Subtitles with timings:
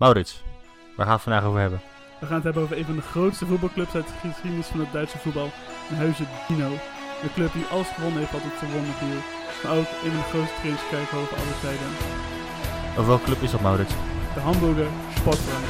[0.00, 0.42] Maurits,
[0.96, 1.80] waar gaan we het vandaag over hebben?
[2.20, 4.92] We gaan het hebben over een van de grootste voetbalclubs uit de geschiedenis van het
[4.92, 5.50] Duitse voetbal.
[5.90, 6.70] Een huizen Dino.
[7.22, 9.20] Een club die alles gewonnen heeft wat het gewonnen viel.
[9.62, 11.90] Maar ook een van de grootste trainingskerken over alle tijden.
[12.96, 13.94] Over welke club is dat, Maurits?
[14.34, 15.64] De Hamburger Sportverein.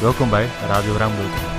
[0.00, 1.57] Welkom bij Radio Raambeeld.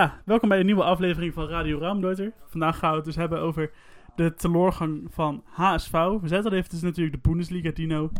[0.00, 2.32] Ja, welkom bij een nieuwe aflevering van Radio Raamdeuter.
[2.44, 3.70] Vandaag gaan we het dus hebben over
[4.16, 5.92] de teleurgang van HSV.
[5.92, 8.10] We zetten al even, het is natuurlijk de Bundesliga Dino.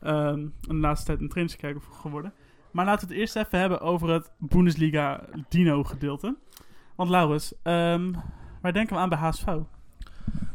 [0.00, 2.32] ehm de laatste tijd een trainingskerk geworden.
[2.70, 6.36] Maar laten we het eerst even hebben over het Bundesliga Dino gedeelte.
[6.94, 8.12] Want Laurens, ehm,
[8.62, 9.46] waar denken we aan bij HSV?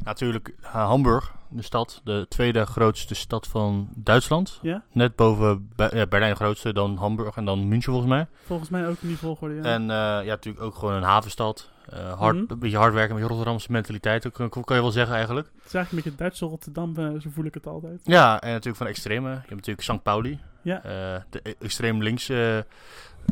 [0.03, 4.59] Natuurlijk eh, Hamburg, de stad, de tweede grootste stad van Duitsland.
[4.61, 4.83] Ja?
[4.91, 8.27] Net boven Be- ja, Berlijn grootste, dan Hamburg en dan München volgens mij.
[8.45, 9.61] Volgens mij ook in die volgorde, ja.
[9.61, 11.69] En eh, ja, natuurlijk ook gewoon een havenstad.
[11.89, 12.45] Eh, hard, Mhm.
[12.51, 15.47] Een beetje hard werken, met Rotterdamse mentaliteit, ook, kan, kan je wel zeggen eigenlijk.
[15.55, 17.99] Het is eigenlijk een beetje Duitse Rotterdam, eh, zo voel ik het altijd.
[18.03, 19.29] Ja, en natuurlijk van extreme.
[19.29, 20.03] Je hebt natuurlijk St.
[20.03, 20.83] Pauli, Ja.
[20.83, 22.65] eh, de e- extreem linkse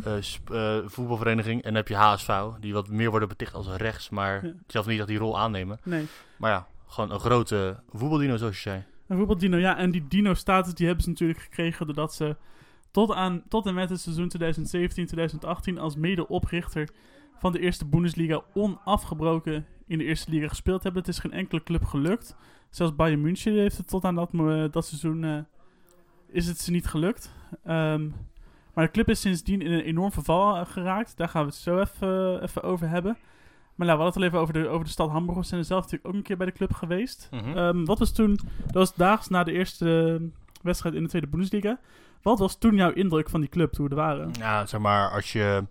[0.04, 0.18] eh,
[0.78, 1.58] eh, voetbalvereniging.
[1.62, 4.52] En dan heb je HSV, die wat meer worden beticht als rechts, maar Ja.
[4.68, 5.80] zelf niet dat die rol aannemen.
[5.84, 6.08] Nee.
[6.38, 8.84] Maar ja, gewoon een grote voetbaldino zoals je zei.
[9.08, 9.78] Een voetbaldino, ja.
[9.78, 12.36] En die dino-status die hebben ze natuurlijk gekregen doordat ze
[12.92, 14.32] tot, aan, tot en met het seizoen
[15.76, 16.90] 2017-2018 als medeoprichter
[17.38, 21.02] van de eerste Bundesliga onafgebroken in de eerste liga gespeeld hebben.
[21.02, 22.36] Het is geen enkele club gelukt.
[22.70, 25.40] Zelfs Bayern München heeft het tot aan dat, mo- dat seizoen eh,
[26.28, 27.32] is het ze niet gelukt.
[27.64, 28.10] Ehm,
[28.74, 31.18] maar de club is sindsdien in een enorm verval eh, geraakt.
[31.18, 33.18] Daar gaan we het zo even, eh, even over hebben.
[33.80, 35.38] Maar nou, we hadden het al even over de, over de stad Hamburg.
[35.38, 37.28] We zijn zelf natuurlijk ook een keer bij de club geweest.
[37.32, 37.58] Mhm.
[37.58, 40.28] Ehm, wat was toen, dat was daags na de eerste eh,
[40.62, 41.80] wedstrijd in de Tweede Bundesliga.
[42.22, 44.32] Wat was toen jouw indruk van die club toen we er waren?
[44.40, 45.66] Ja, zeg maar, als je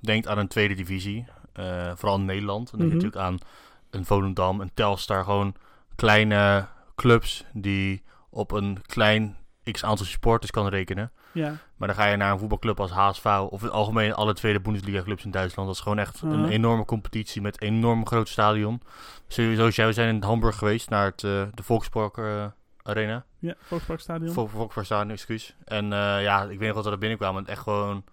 [0.00, 3.04] denkt aan een tweede divisie, eh, vooral in Nederland, dan denk je Mhm.
[3.06, 3.48] natuurlijk aan
[3.90, 5.54] een Volendam, een Telstar, gewoon
[5.96, 9.36] kleine clubs die op een klein
[9.70, 11.12] x aantal supporters kan rekenen.
[11.32, 14.34] Ja, Maar dan ga je naar een voetbalclub als HSV of in het algemeen alle
[14.34, 15.68] tweede Bundesliga clubs in Duitsland.
[15.68, 18.80] Dat is gewoon echt een enorme competitie met een enorm groot stadion.
[19.26, 22.46] Sowieso, jij, we zijn in Hamburg geweest naar het, eh, de Volkspark eh,
[22.82, 23.24] Arena.
[23.38, 24.32] ja Volksparkstadion.
[24.32, 25.56] Vol- Volksparkstadion, excuus.
[25.64, 27.40] En eh, ja, ik weet nog dat we er binnenkwamen.
[27.40, 28.04] Het echt gewoon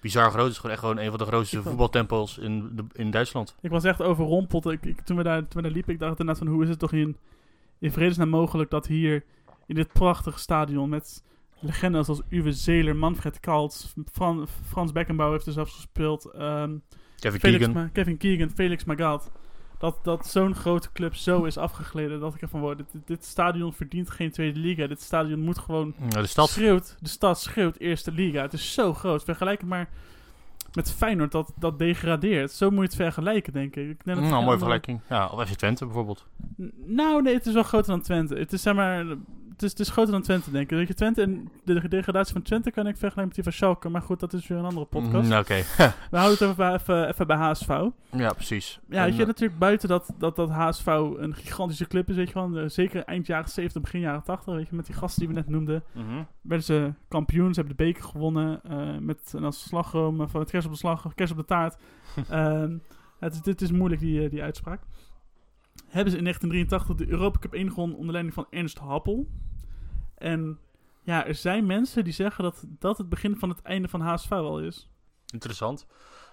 [0.00, 0.42] bizar groot.
[0.42, 3.54] Het is gewoon echt gewoon een van de grootste voetbaltempels in, de, in Duitsland.
[3.60, 4.66] Ik was echt overrompeld.
[4.66, 6.68] Ik, ik, toen, we daar, toen we daar liepen, ik dacht inderdaad van hoe is
[6.68, 7.16] het toch in,
[7.78, 9.24] in vredesnaam mogelijk dat hier
[9.66, 11.22] in dit prachtige stadion met
[11.60, 16.76] legendes als Uwe Zeeler, Manfred Kalt, Fran, Frans Beckenbauer heeft er zelfs gespeeld, ehm,
[17.18, 17.82] Kevin Felix Keegan.
[17.82, 19.30] Ma- Kevin Keegan, Felix Magath.
[19.78, 22.20] Dat, dat zo'n grote club zo is afgegleden.
[22.20, 22.76] Dat ik ervan word.
[22.78, 24.86] Dit, dit, stadion verdient geen tweede liga.
[24.86, 25.94] Dit stadion moet gewoon.
[26.08, 26.48] Ja, de stad.
[26.48, 28.42] Schreeuwt, de stad schreeuwt eerste liga.
[28.42, 29.24] Het is zo groot.
[29.24, 29.88] Vergelijk het maar
[30.72, 32.50] met Feyenoord dat, dat degradeert.
[32.52, 33.88] Zo moet je het vergelijken, denk ik.
[33.88, 35.00] ik denk dat het Nou, mooie vergelijking.
[35.08, 36.26] Ja, of FC Twente bijvoorbeeld.
[36.62, 38.34] N- Nou, nee, het is wel groter dan Twente.
[38.34, 39.04] Het is zeg maar.
[39.54, 40.76] Het is, het is groter dan Twente, denk ik.
[40.76, 43.88] Weet je, Twente en de degradatie van Twente kan ik vergelijken met die van Schalke.
[43.88, 45.28] Maar goed, dat is weer een andere podcast.
[45.30, 45.54] Mm, Oké.
[46.10, 47.68] We houden het even bij, even, even bij HSV.
[48.10, 48.80] ja, precies.
[48.88, 52.28] Ja, weet je, eh, natuurlijk buiten dat, dat, dat HSV een gigantische club is, weet
[52.28, 52.56] je wel.
[52.58, 55.34] eh, Zeker eind jaren 70, begin jaren 80, weet je, met die gasten die we
[55.34, 55.82] net noemden.
[55.92, 56.22] mhm.
[56.40, 58.60] Werden ze kampioen, ze hebben de beker gewonnen.
[58.62, 61.76] eh, met een als slagroom, of met kerst op de slag, kerst op de taart.
[62.28, 62.76] Ehm,
[63.18, 64.80] het, is- dit is moeilijk, die, die uitspraak.
[65.94, 69.28] Hebben ze in 1983 de Europa Cup 1 gewonnen onder leiding van Ernst Happel.
[70.14, 70.58] En
[71.02, 74.30] ja, er zijn mensen die zeggen dat dat het begin van het einde van HSV
[74.32, 74.90] al is.
[75.32, 75.86] Interessant.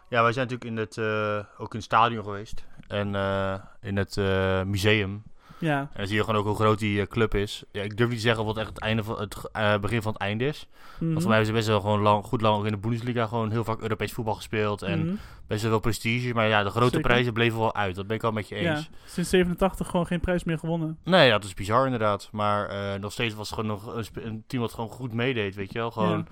[0.10, 2.66] Ja, wij zijn natuurlijk in het, eh, ook in het stadion geweest.
[2.88, 5.24] En eh, in het eh, museum.
[5.62, 7.64] Ja, En dan zie je gewoon ook hoe groot die eh, club is.
[7.72, 10.12] Ja, ik durf niet te zeggen wat echt het, einde van, het eh, begin van
[10.14, 10.68] het einde is.
[11.00, 11.06] mhm.
[11.10, 13.28] Want voor mij hebben ze best wel gewoon lang, goed lang ook in de Bundesliga
[13.28, 14.82] gewoon heel vaak Europees voetbal gespeeld.
[14.82, 15.16] En Mhm.
[15.48, 16.34] best wel veel prestige.
[16.34, 17.02] Maar ja, de grote Zeker.
[17.02, 17.96] prijzen bleven wel uit.
[17.96, 18.90] Dat ben ik al met je ja, eens.
[19.06, 20.98] sinds 87 gewoon geen prijs meer gewonnen.
[21.04, 22.30] Nee, ja, dat is bizar inderdaad.
[22.32, 25.56] Maar eh, nog steeds was het gewoon nog een, een team wat gewoon goed meedeed,
[25.56, 25.92] weet je wel.
[25.92, 26.28] Gewoon,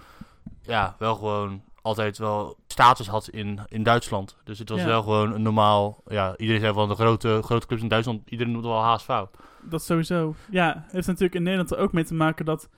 [0.62, 4.36] ja, wel gewoon altijd wel status had in, in Duitsland.
[4.44, 4.86] Dus het was Ja.
[4.86, 6.02] wel gewoon een normaal...
[6.08, 9.22] Ja, iedereen zei van de grote, grote clubs in Duitsland, iedereen noemde wel HSV.
[9.62, 10.36] Dat sowieso.
[10.52, 12.70] Ja, heeft natuurlijk in Nederland er ook mee te maken dat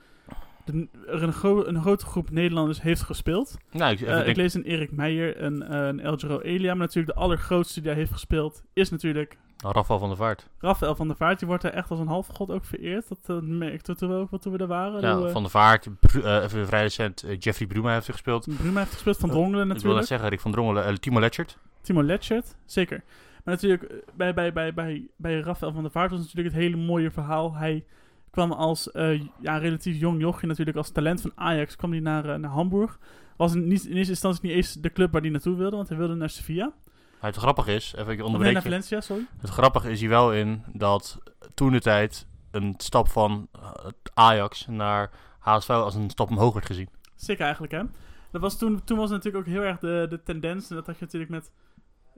[0.64, 3.56] de- er een, gro- een grote groep Nederlanders heeft gespeeld.
[3.70, 6.74] Nou, ik, Eh, ik lees een Erik Meijer, een, eh, een Eljero Elia.
[6.74, 10.48] Maar natuurlijk de allergrootste die daar heeft gespeeld is natuurlijk Rafael van der Vaart.
[10.58, 11.38] Rafael van der Vaart.
[11.38, 13.08] Die wordt daar echt als een halfgod ook vereerd.
[13.08, 15.00] Dat uh, merkte toen we ook wat toen we daar waren.
[15.00, 15.86] Ja, Hoe, eh, van der Vaart.
[16.22, 18.46] Eh, even vrij recent, eh, Jeffrey Bruma heeft er gespeeld.
[18.56, 20.06] Bruma heeft gespeeld, Van Eh, Drongelen Ik wil net natuurlijk.
[20.06, 20.84] zeggen, Rick van Drongelen.
[20.84, 21.58] eh, Timo Letchert.
[21.80, 23.02] Timo Letchert, zeker.
[23.44, 26.64] Maar natuurlijk, eh, bij, bij, bij, bij, bij Rafael van der Vaart was natuurlijk het
[26.64, 27.54] hele mooie verhaal.
[27.54, 27.84] Hij
[28.32, 32.28] kwam als eh, ja, relatief jong jochje natuurlijk als talent van Ajax kwam hij naar,
[32.28, 32.98] eh, naar Hamburg.
[33.36, 35.88] Was in, niet, in eerste instantie niet eens de club waar hij naartoe wilde, want
[35.88, 36.72] hij wilde naar Sevilla.
[37.20, 38.62] Maar het grappige is, even ik onderbreek naar.
[38.62, 39.26] Valencia, sorry.
[39.38, 41.18] Het grappige is hier wel in dat
[41.54, 46.66] toen de tijd een stap van eh, Ajax naar HSV als een stap omhoog werd
[46.66, 46.88] gezien.
[47.16, 47.82] Sick eigenlijk, hè?
[48.30, 50.70] Dat was toen, toen was natuurlijk ook heel erg de, de tendens.
[50.70, 51.50] En dat had je natuurlijk met...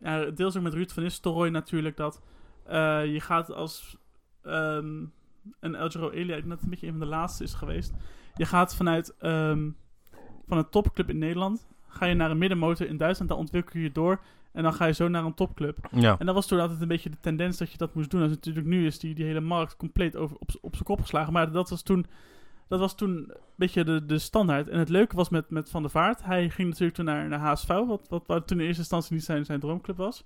[0.03, 1.97] Ja, deels ook met Ruud van Nistelrooy natuurlijk.
[1.97, 2.21] Dat
[3.05, 3.97] je gaat als...
[4.43, 5.03] ehm
[5.61, 7.93] en El Giro Elia, ik het een beetje een van de laatste is geweest.
[8.35, 9.17] Je gaat vanuit...
[9.19, 9.71] ehm,
[10.47, 11.67] van een topclub in Nederland...
[11.95, 13.31] Ga je naar een middenmotor in Duitsland.
[13.31, 14.21] Dan ontwikkel je je door.
[14.53, 15.89] En dan ga je zo naar een topclub.
[15.91, 16.17] Ja.
[16.19, 18.23] En dat was toen altijd een beetje de tendens dat je dat moest doen.
[18.23, 21.33] En natuurlijk nu is die, die hele markt compleet over, op, op zijn kop geslagen.
[21.33, 22.07] Maar dat was toen,
[22.69, 24.69] dat was toen een beetje de, de standaard.
[24.69, 26.25] En het leuke was met, met Van der Vaart.
[26.25, 29.25] Hij ging natuurlijk toen naar, naar HSV, wat, wat, wat toen in eerste instantie niet
[29.25, 30.25] zijn, zijn droomclub was.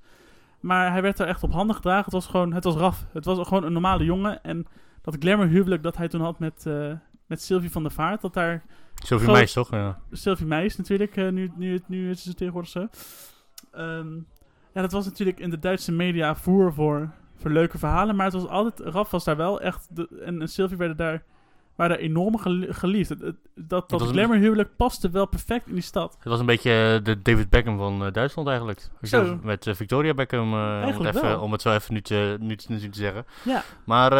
[0.61, 2.05] Maar hij werd daar echt op handen gedragen.
[2.05, 3.07] Het was gewoon, het was raf.
[3.13, 4.43] Het was gewoon een normale jongen.
[4.43, 4.67] En
[5.03, 6.93] dat glamour huwelijk dat hij toen had met, eh,
[7.27, 8.21] met Sylvie van der Vaart.
[8.21, 8.63] Dat daar
[8.95, 9.71] Sylvie Groot- Meijs, toch?
[9.71, 9.99] Ja.
[10.11, 12.89] Sylvie Meijs natuurlijk, eh, nu, nu, nu is ze tegenwoordig zo.
[13.73, 14.15] Ehm,
[14.75, 18.35] ja, dat was natuurlijk in de Duitse media voer voor, voor leuke verhalen, maar het
[18.35, 21.23] was altijd, Raf was daar wel echt, de, en, en Sylvie werden daar,
[21.77, 23.09] waren daar enorm gel- geliefd.
[23.19, 26.13] Dat dat was een- glamourhuwelijk paste wel perfect in die stad.
[26.19, 28.89] Het was een beetje eh, de David Beckham van Duitsland eigenlijk.
[29.03, 29.39] Zo.
[29.43, 32.79] Met Victoria Beckham, om, het even, om het zo even nu te, nu te, nu
[32.79, 33.25] te zeggen.
[33.45, 34.13] Ja, Maar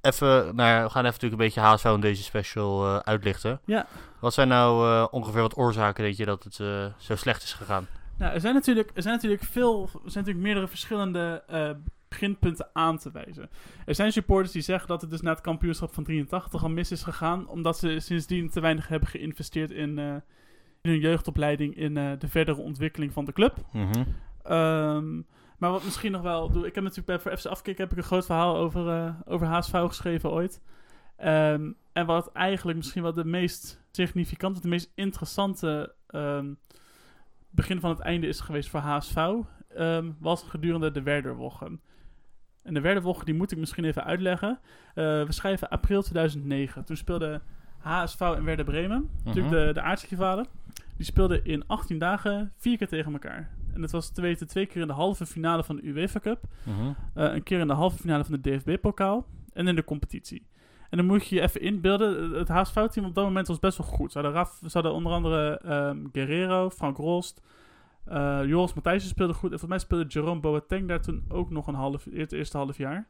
[0.00, 3.60] even, nou ja, we gaan even natuurlijk een beetje HSV in deze special eh, uitlichten.
[3.64, 3.86] Ja.
[4.20, 7.52] Wat zijn nou eh, ongeveer wat oorzaken, denk je, dat het eh, zo slecht is
[7.52, 7.86] gegaan?
[8.18, 11.42] nou, er zijn natuurlijk, er zijn natuurlijk veel, er zijn natuurlijk meerdere verschillende
[12.08, 13.50] beginpunten aan te wijzen.
[13.86, 16.90] Er zijn supporters die zeggen dat het dus na het kampioenschap van 83 al mis
[16.90, 22.28] is gegaan, omdat ze sindsdien te weinig hebben geïnvesteerd in, in hun jeugdopleiding, in de
[22.28, 23.56] verdere ontwikkeling van de club.
[23.72, 24.02] Mhm.
[24.42, 25.20] Ehm,
[25.60, 26.46] maar wat misschien nog wel...
[26.66, 29.46] Ik heb natuurlijk bij voor FC Afkik heb ik een groot verhaal over, eh over
[29.46, 30.62] HSV geschreven ooit.
[31.16, 36.52] Ehm, en wat eigenlijk misschien wel de meest significante, de meest interessante ehm,
[37.50, 39.16] begin van het einde is geweest voor HSV,
[39.68, 41.80] ehm, was gedurende de Werderwochen.
[42.62, 44.58] En de Werderwochen, die moet ik misschien even uitleggen.
[44.88, 46.84] Eh, we schrijven april 2009.
[46.84, 47.40] Toen speelde
[47.78, 49.66] HSV en Werder Bremen, natuurlijk Mhm.
[49.66, 50.46] de, de aardsrivalen.
[50.96, 53.50] Die speelden in 18 dagen vier keer tegen elkaar.
[53.80, 56.42] En dat was te weten twee keer in de halve finale van de UEFA Cup.
[56.64, 56.86] Mhm.
[57.14, 59.26] eh, een keer in de halve finale van de DFB-pokaal.
[59.52, 60.46] En in de competitie.
[60.90, 62.30] En dan moet je je even inbeelden.
[62.30, 64.12] Het HSV-team op dat moment was best wel goed.
[64.12, 67.42] Ze hadden, Raf, ze hadden onder andere ehm, Guerrero, Frank Rost.
[68.04, 69.52] eh Joris Matthijssen speelde goed.
[69.52, 72.76] En volgens mij speelde Jerome Boateng daar toen ook nog een half, het eerste half
[72.76, 73.08] jaar.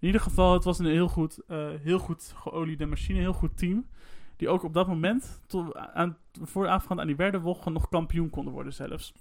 [0.00, 3.18] In ieder geval, het was een heel goed, eh, heel goed geoliede machine.
[3.18, 3.86] Heel goed team.
[4.36, 8.72] Die ook op dat moment, tot aan, voorafgaand aan die Werderwochen, nog kampioen konden worden
[8.72, 9.12] zelfs.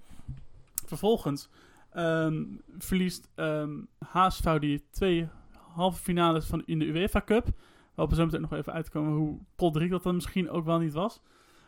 [0.85, 1.49] Vervolgens
[1.91, 2.43] ehm,
[2.77, 3.71] verliest ehm
[4.05, 5.29] HSV die twee
[5.73, 7.47] halve finales van, in de UEFA Cup.
[7.95, 10.93] Waar we zo meteen nog even uitkomen hoe kolderiek dat dan misschien ook wel niet
[10.93, 11.21] was.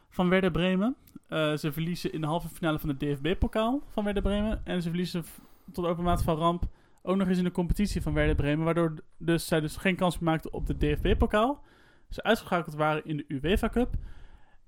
[0.09, 0.95] Van Werder Bremen.
[1.27, 4.65] Eh, ze verliezen in de halve finale van de DFB-pokaal van Werder Bremen.
[4.65, 5.25] En ze verliezen
[5.71, 6.63] tot overmaat van ramp
[7.01, 8.65] ook nog eens in de competitie van Werder Bremen.
[8.65, 11.63] Waardoor dus zij dus geen kans maakten op de DFB-pokaal.
[12.09, 13.94] Ze uitgeschakeld waren in de UEFA Cup.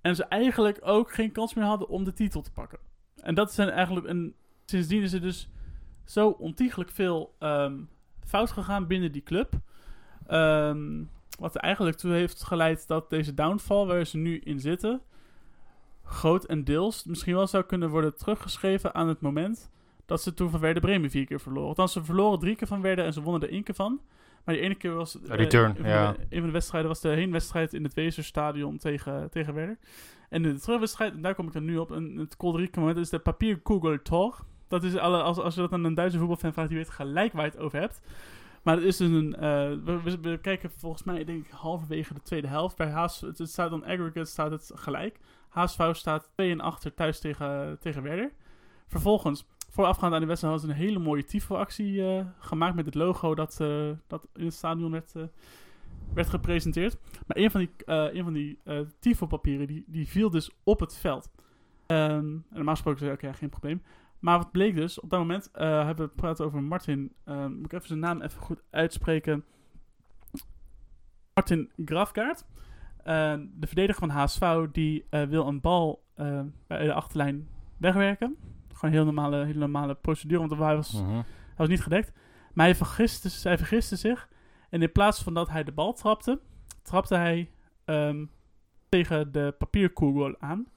[0.02, 2.80] En ze eigenlijk ook geen kans meer hadden om de titel te pakken.
[3.22, 4.36] En dat zijn eigenlijk een.
[4.66, 5.50] Sindsdien is er dus
[6.06, 7.76] zo ontiegelijk veel ehm,
[8.26, 9.54] fout gegaan binnen die club.
[10.28, 11.04] Ehm,
[11.40, 15.02] wat er eigenlijk toe heeft geleid dat deze downfall waar ze nu in zitten.
[16.04, 19.70] groot en deels misschien wel zou kunnen worden teruggeschreven aan het moment.
[20.06, 21.68] dat ze toen van Werder Bremen vier keer verloren.
[21.68, 24.02] Althans, ze verloren drie keer van Werder en ze wonnen er één keer van.
[24.44, 25.22] Maar die ene keer was...
[25.22, 26.12] eh, return, een van ja.
[26.12, 29.78] De, een van de wedstrijden was de heenwedstrijd in het Weserstadion tegen, tegen Werder.
[30.30, 33.10] En de terugwedstrijd, en daar kom ik dan nu op, een, het kolderieke moment is
[33.10, 34.46] de papierkugel Tor.
[34.68, 37.34] Dat is, alle, als, als je dat aan een Duitse voetbalfan vraagt, die weet gelijk
[37.34, 38.02] waar je het over hebt.
[38.64, 39.72] Maar het is dus een, eh,
[40.22, 42.78] we, kijken volgens mij, denk ik, halverwege de tweede helft.
[42.78, 45.20] Bij Haas, het, staat dan aggregate, staat het gelijk.
[45.50, 48.32] HSV staat 2 en achter thuis tegen, tegen Werder.
[48.88, 52.96] Vervolgens, voorafgaand aan de wedstrijd, hadden ze een hele mooie tifo-actie eh, gemaakt met het
[52.96, 55.14] logo dat, eh, dat in het stadion werd,
[56.14, 56.98] werd gepresenteerd.
[57.28, 60.98] Maar een van die, een van die eh, tifo-papieren, die, die viel dus op het
[60.98, 61.32] veld.
[61.88, 63.82] Ehm, en normaal gesproken zei oké, geen probleem.
[64.20, 67.14] Maar wat bleek dus, op dat moment eh, hebben we gepraat over Martin.
[67.26, 69.46] ehm, moet ik even zijn naam even goed uitspreken.
[71.34, 72.46] Martin Grafkaart.
[73.04, 76.06] Eh, de verdediger van HSV, die wil een bal
[76.68, 77.48] bij de achterlijn
[77.78, 78.36] wegwerken.
[78.68, 81.12] Gewoon een heel normale, hele normale procedure, want hij was, Mhm.
[81.14, 81.24] hij
[81.58, 82.12] was niet gedekt.
[82.54, 84.30] Maar hij vergiste, hij vergiste zich.
[84.70, 86.40] En in plaats van dat hij de bal trapte,
[86.82, 87.52] trapte hij
[87.86, 88.26] ehm,
[88.90, 90.68] tegen de papierkugel aan.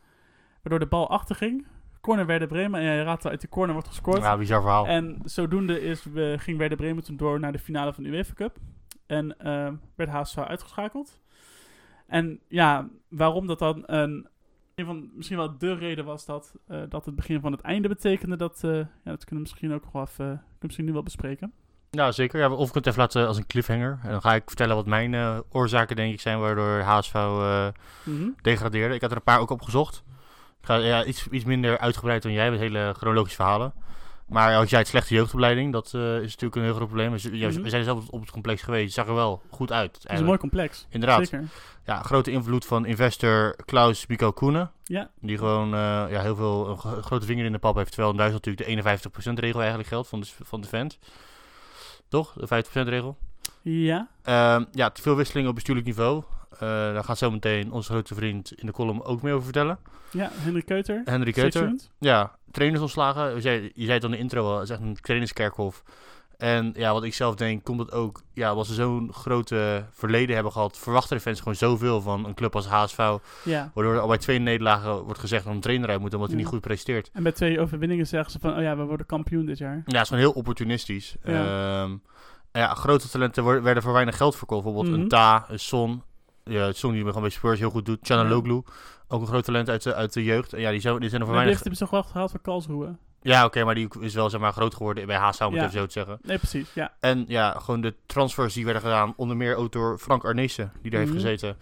[0.62, 1.66] Waardoor de bal achterging.
[2.00, 2.80] Corner Werder Bremen.
[2.80, 4.22] En hij raadde uit de corner wordt gescoord.
[4.22, 4.86] Ja, bizar verhaal.
[4.86, 8.32] En zodoende is, we, ging Werder Bremen toen door naar de finale van de UEFA
[8.34, 8.56] Cup.
[9.06, 11.20] en eh, werd HSV uitgeschakeld.
[12.06, 14.28] En ja, waarom dat dan een,
[14.74, 17.88] een van misschien wel de reden was dat, eh, dat het begin van het einde
[17.88, 21.02] betekende, dat, eh, ja, dat kunnen we misschien ook nog wel even, misschien nu wel
[21.02, 21.52] bespreken.
[21.90, 22.40] Ja, zeker.
[22.40, 23.98] Ja, of ik het even laten als een cliffhanger.
[24.02, 27.66] En dan ga ik vertellen wat mijn eh, oorzaken denk ik zijn waardoor HSV eh,
[28.04, 28.28] Mhm.
[28.42, 28.94] degradeerde.
[28.94, 30.02] Ik had er een paar ook opgezocht.
[30.60, 33.72] Ik ga ja, iets, iets minder uitgebreid dan jij met hele chronologische verhalen.
[34.26, 37.12] Maar als jij het slechte jeugdopleiding, dat eh, is natuurlijk een heel groot probleem.
[37.12, 37.62] We, ja, Mhm.
[37.62, 38.84] we zijn zelf op het- complex geweest.
[38.84, 39.98] Het zag er wel goed uit.
[40.02, 40.86] Het is een mooi complex.
[40.90, 41.28] Inderdaad.
[41.28, 41.48] Zeker.
[41.84, 44.70] Ja, grote invloed van investor Klaus Biko Koenen.
[44.84, 45.10] Ja.
[45.20, 45.80] Die gewoon eh,
[46.10, 47.88] ja, heel veel een gro- grote vinger in de pap heeft.
[47.92, 48.90] Terwijl in Duitsland natuurlijk de
[49.32, 50.98] 51% regel eigenlijk geldt van de, van de fans.
[52.10, 52.32] Toch?
[52.32, 53.16] De 50% regel.
[53.62, 54.08] Ja.
[54.22, 56.22] Ehm, ja, te veel wisselingen op bestuurlijk niveau.
[56.52, 59.78] Eh, daar gaat zo meteen onze grote vriend in de column ook meer over vertellen.
[60.12, 61.02] Ja, Henry Keuter.
[61.04, 61.74] Henry Keuter.
[61.98, 63.34] Ja, trainers ontslagen.
[63.34, 65.82] Je zei, je zei het al in de intro al, het is echt een trainerskerkhof.
[66.40, 70.34] En ja, wat ik zelf denk, komt het ook, ja, als ze zo'n grote verleden
[70.34, 73.12] hebben gehad, verwachten de fans gewoon zoveel van een club als HSV.
[73.44, 73.70] Ja.
[73.74, 76.36] Waardoor er al bij twee nederlagen wordt gezegd dat een trainer uit moet, omdat hij
[76.38, 76.42] Ja.
[76.44, 77.10] niet goed presteert.
[77.12, 79.74] En bij twee overwinningen zeggen ze van, oh ja, we worden kampioen dit jaar.
[79.74, 81.16] Ja, het is gewoon heel opportunistisch.
[81.24, 81.82] Ja.
[81.82, 81.96] Ehm,
[82.52, 84.64] ja, grote talenten worden- werden voor weinig geld verkocht.
[84.64, 85.02] Bijvoorbeeld Mhm.
[85.02, 86.02] een Ta, een Son.
[86.44, 87.98] Ja, Son die gewoon bij Spurs heel goed doet.
[88.02, 88.62] Chanaloglu,
[89.08, 90.52] ook een groot talent uit de, uit de jeugd.
[90.52, 91.78] En ja, die, zou, die zijn er voor Maar die weinig...
[91.78, 92.96] heeft hem toch wel gehaald voor Karlsruhe.
[93.22, 95.60] Ja, oké, maar die is wel zeg maar groot geworden bij HSV, om het Ja.
[95.66, 96.18] even zo te zeggen.
[96.22, 96.68] Nee, precies.
[96.74, 96.92] Ja.
[97.00, 100.90] En ja, gewoon de transfers die werden gedaan, onder meer ook door Frank Arnezen, die
[100.90, 101.10] daar Mhm.
[101.12, 101.56] heeft gezeten.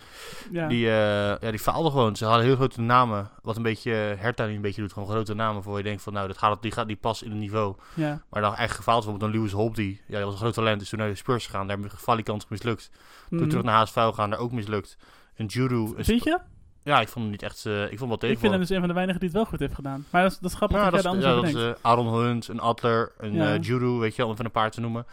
[0.50, 0.68] ja.
[0.68, 0.92] Die, eh
[1.40, 2.16] ja, die faalde gewoon.
[2.16, 4.92] Ze hadden heel grote namen, wat een beetje Hertha nu een beetje doet.
[4.92, 7.30] Gewoon grote namen voor je denkt van, nou, dat gaat, die gaat niet pas in
[7.30, 7.74] het niveau.
[7.94, 8.22] ja.
[8.30, 9.02] Maar dan echt gefaald.
[9.04, 9.98] Bijvoorbeeld dan Lewis Holtby.
[10.06, 10.82] Ja, dat was een groot talent.
[10.82, 11.66] Is toen naar de Spurs gegaan.
[11.66, 12.90] Daar hebben falikant mislukt.
[13.28, 13.48] Toen Mhm.
[13.48, 14.30] terug naar HSV gaan.
[14.30, 14.96] Daar ook mislukt.
[15.36, 15.92] Een Juru.
[15.96, 16.38] een Vind je?
[16.88, 17.66] Ja, ik vond hem niet echt...
[17.66, 18.34] eh, ik vond hem wel tegen.
[18.34, 20.04] Ik vind hem dus een van de weinigen die het wel goed heeft gedaan.
[20.10, 21.74] Maar dat is, dat is grappig ja, dat, dat is, ja, anders dat is eh,
[21.82, 23.54] Aaron Hunt, een Adler, een Ja.
[23.54, 25.06] eh, Juru, weet je wel, om even een paar te noemen.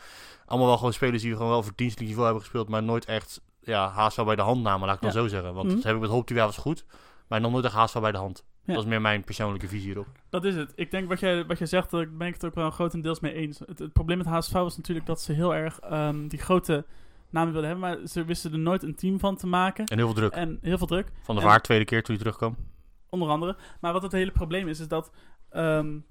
[0.46, 3.42] Allemaal wel gewoon spelers die gewoon wel voor dienstelijk niveau hebben gespeeld, maar nooit echt
[3.62, 5.54] ja, HSV bij de hand namen, laat ik dan zo zeggen.
[5.54, 5.76] Want Mhm.
[5.76, 6.86] dat heb ik met Hoop die was goed,
[7.28, 8.44] maar nog nooit echt HSV bij de hand.
[8.64, 8.74] Ja.
[8.74, 10.08] Dat is meer mijn persoonlijke visie hierop.
[10.30, 10.72] Dat is het.
[10.76, 13.34] Ik denk wat jij, wat jij zegt, daar ben ik het ook wel grotendeels mee
[13.34, 13.60] eens.
[13.66, 16.86] Het, het probleem met HSV was natuurlijk dat ze heel erg ehm, die grote
[17.36, 19.86] namen wilden hebben, maar ze wisten er nooit een team van te maken.
[19.86, 20.32] En heel veel druk.
[20.34, 22.56] En heel veel druk, Van de en- Vaart, tweede keer toen hij terugkwam.
[23.10, 23.56] onder andere.
[23.82, 25.12] Maar wat het hele probleem is, is dat,
[25.50, 26.04] ehm, en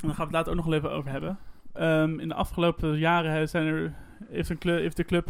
[0.00, 1.38] daar gaan we het later ook nog even over hebben.
[1.72, 3.94] Ehm, in de afgelopen jaren zijn er,
[4.28, 5.28] heeft, een club, heeft de club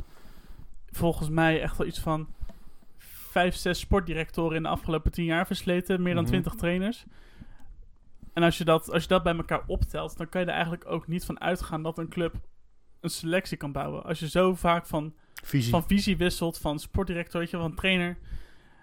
[0.90, 2.28] volgens mij echt wel iets van
[3.30, 6.02] vijf, zes sportdirectoren in de afgelopen tien jaar versleten.
[6.02, 6.32] Meer dan Mhm.
[6.32, 7.04] twintig trainers.
[8.32, 10.86] En als je, dat, als je dat bij elkaar optelt, dan kan je er eigenlijk
[10.90, 12.34] ook niet van uitgaan dat een club
[13.00, 14.02] een selectie kan bouwen.
[14.04, 15.70] Als je zo vaak van, Visie.
[15.70, 18.16] van visie wisselt, van sportdirector, weet je, wel, van trainer.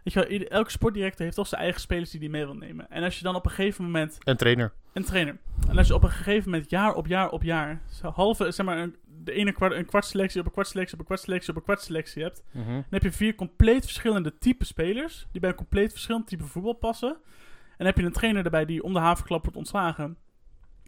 [0.04, 2.56] Weet je wel, ieder- elke sportdirector heeft toch zijn eigen spelers die hij mee wil
[2.56, 2.90] nemen.
[2.90, 4.74] En als je dan op een gegeven moment En trainer.
[4.94, 5.38] een trainer.
[5.70, 8.78] En als je op een gegeven moment jaar op jaar op jaar, halve, zeg maar,
[8.78, 11.50] een, de ene kwart, een kwart selectie op een kwart selectie op een kwart selectie
[11.50, 12.66] op een kwart selectie hebt, Mhm.
[12.68, 16.74] dan heb je vier compleet verschillende type spelers, die bij een compleet verschillend type voetbal
[16.74, 17.10] passen.
[17.10, 20.18] En dan heb je een trainer erbij die om de havenklap wordt ontslagen.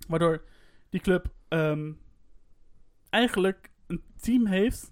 [0.08, 0.44] Waardoor
[0.90, 1.92] die club ehm,
[3.10, 4.92] eigenlijk een team heeft,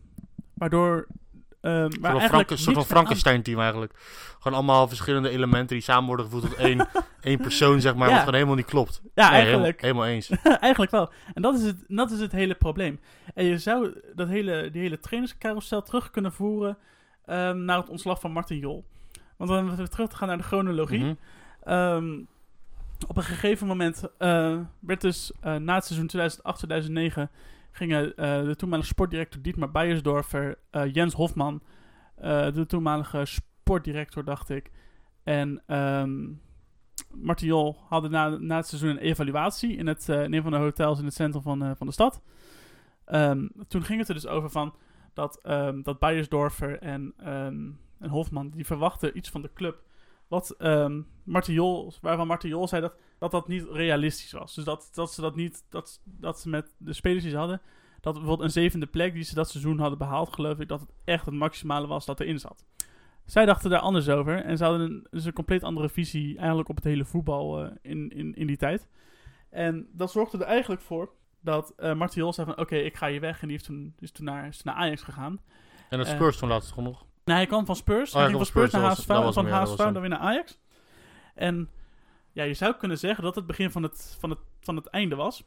[0.58, 1.08] waardoor...
[1.62, 3.94] waar Een soort van, eigenlijk een soort Frankenstein-team eigenlijk.
[4.40, 6.88] Gewoon allemaal verschillende elementen die samen worden gevoegd tot één,
[7.22, 8.08] één persoon, zeg maar.
[8.08, 8.14] Ja.
[8.14, 9.02] Wat gewoon helemaal niet klopt.
[9.14, 9.82] Ja, Nee, eigenlijk.
[9.82, 10.30] Helemaal, helemaal eens.
[10.62, 11.12] Eigenlijk wel.
[11.34, 13.00] En dat is, het, dat is het hele probleem.
[13.34, 16.78] En je zou dat hele, die hele trainerscarousel terug kunnen voeren
[17.26, 18.86] ehm, naar het ontslag van Martin Jol.
[19.38, 21.04] Want dan even terug te gaan naar de chronologie.
[21.04, 21.14] Mhm.
[21.64, 22.20] Ehm,
[23.08, 26.10] op een gegeven moment eh, werd dus eh, na het seizoen
[27.28, 27.32] 2008-2009
[27.78, 31.62] gingen eh, de toenmalige sportdirector Dietmar Beiersdorfer, eh, Jens Hofman,
[32.16, 34.72] eh, de toenmalige sportdirector, dacht ik,
[35.24, 35.64] en
[37.16, 40.58] Martin Jol hadden na, na het seizoen een evaluatie in, het, in een van de
[40.58, 42.22] hotels in het centrum van, van de stad.
[43.06, 44.76] Ehm, toen ging het er dus over van
[45.14, 49.87] dat, ehm dat Beiersdorfer en, en Hofman, die verwachten iets van de club
[50.28, 54.56] wat ehm Martin Jol, waarvan Martin Jol zei dat, dat dat niet realistisch was.
[54.56, 57.62] Dus dat, dat ze dat niet, dat, dat ze met de spelers die ze hadden,
[58.02, 60.90] dat bijvoorbeeld een zevende plek die ze dat seizoen hadden behaald, geloof ik, dat het
[61.04, 62.66] echt het maximale was dat erin zat.
[63.26, 66.70] Zij dachten daar anders over en ze hadden een, dus een compleet andere visie eigenlijk
[66.70, 68.88] op het hele voetbal eh, in, in, in die tijd.
[69.50, 73.08] En dat zorgde er eigenlijk voor dat eh Martin Jol zei van oké, ik ga
[73.08, 73.42] hier weg.
[73.42, 75.40] En die heeft toen, is toen naar, is naar Ajax gegaan.
[75.90, 77.06] En dat Spurs toen laatst nog.
[77.28, 78.10] Nou, hij kwam van Spurs.
[78.10, 79.10] Oh, hij ging van Spurs naar HSV.
[79.10, 80.60] En van HSV dan weer naar Ajax.
[81.36, 81.70] En
[82.32, 85.16] ja, je zou kunnen zeggen dat het begin van het, van het, van het einde
[85.16, 85.44] was.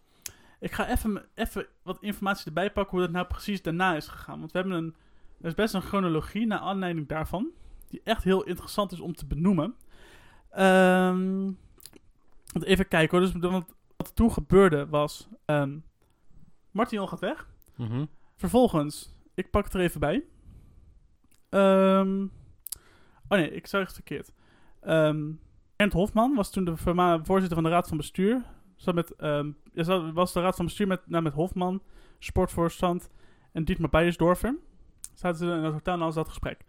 [0.61, 4.39] Ik ga even, even wat informatie erbij pakken hoe dat nou precies daarna is gegaan.
[4.39, 4.95] Want we hebben een,
[5.41, 7.49] er is best een chronologie naar aanleiding daarvan.
[7.89, 9.75] Die echt heel interessant is om te benoemen.
[12.53, 13.27] Want even kijken hoor.
[13.27, 15.29] Dus, want wat er toen gebeurde was...
[15.45, 15.79] ehm
[16.71, 17.49] Martin gaat weg.
[17.77, 18.05] Mhm.
[18.37, 20.25] Vervolgens ik pak het er even bij.
[21.51, 22.23] Ehm,
[23.29, 24.33] oh nee, ik zei het verkeerd.
[24.81, 25.31] Ehm
[25.77, 26.77] Bernd Hofman was toen de
[27.23, 28.43] voorzitter van de raad van bestuur.
[28.77, 31.83] Zat met, ehm, ja, zat- was de raad van bestuur met, nou, met Hofman,
[32.19, 33.11] sportvoorstand
[33.53, 34.57] en Dietmar Beiersdorfer.
[35.15, 36.65] Zaten ze in het hotel en dat gesprek.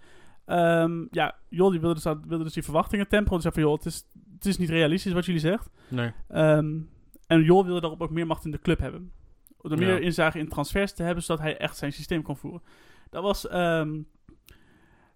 [0.46, 3.40] Ehm, ja, Jol die wilde, dus, wilde dus die verwachtingen temperen.
[3.40, 5.70] Die zei van, joh, het is, het is niet realistisch wat jullie zegt.
[5.88, 6.12] Nee.
[6.28, 6.78] Ehm,
[7.28, 9.12] en Jol wilde daarop ook meer macht in de club hebben.
[9.58, 9.86] Om er Ja.
[9.86, 12.62] meer inzage in transfers te hebben, zodat hij echt zijn systeem kon voeren.
[13.10, 14.00] Dat was, ehm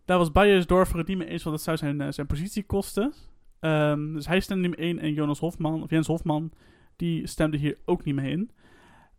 [0.05, 3.13] daar was Beiersdorfer het niet mee eens, want dat zou zijn, eh, zijn positie kosten.
[3.59, 6.51] Ehm, dus hij stemde niet mee in en Jonas Hofman, of Jens Hofman,
[6.95, 8.51] die stemde hier ook niet mee in.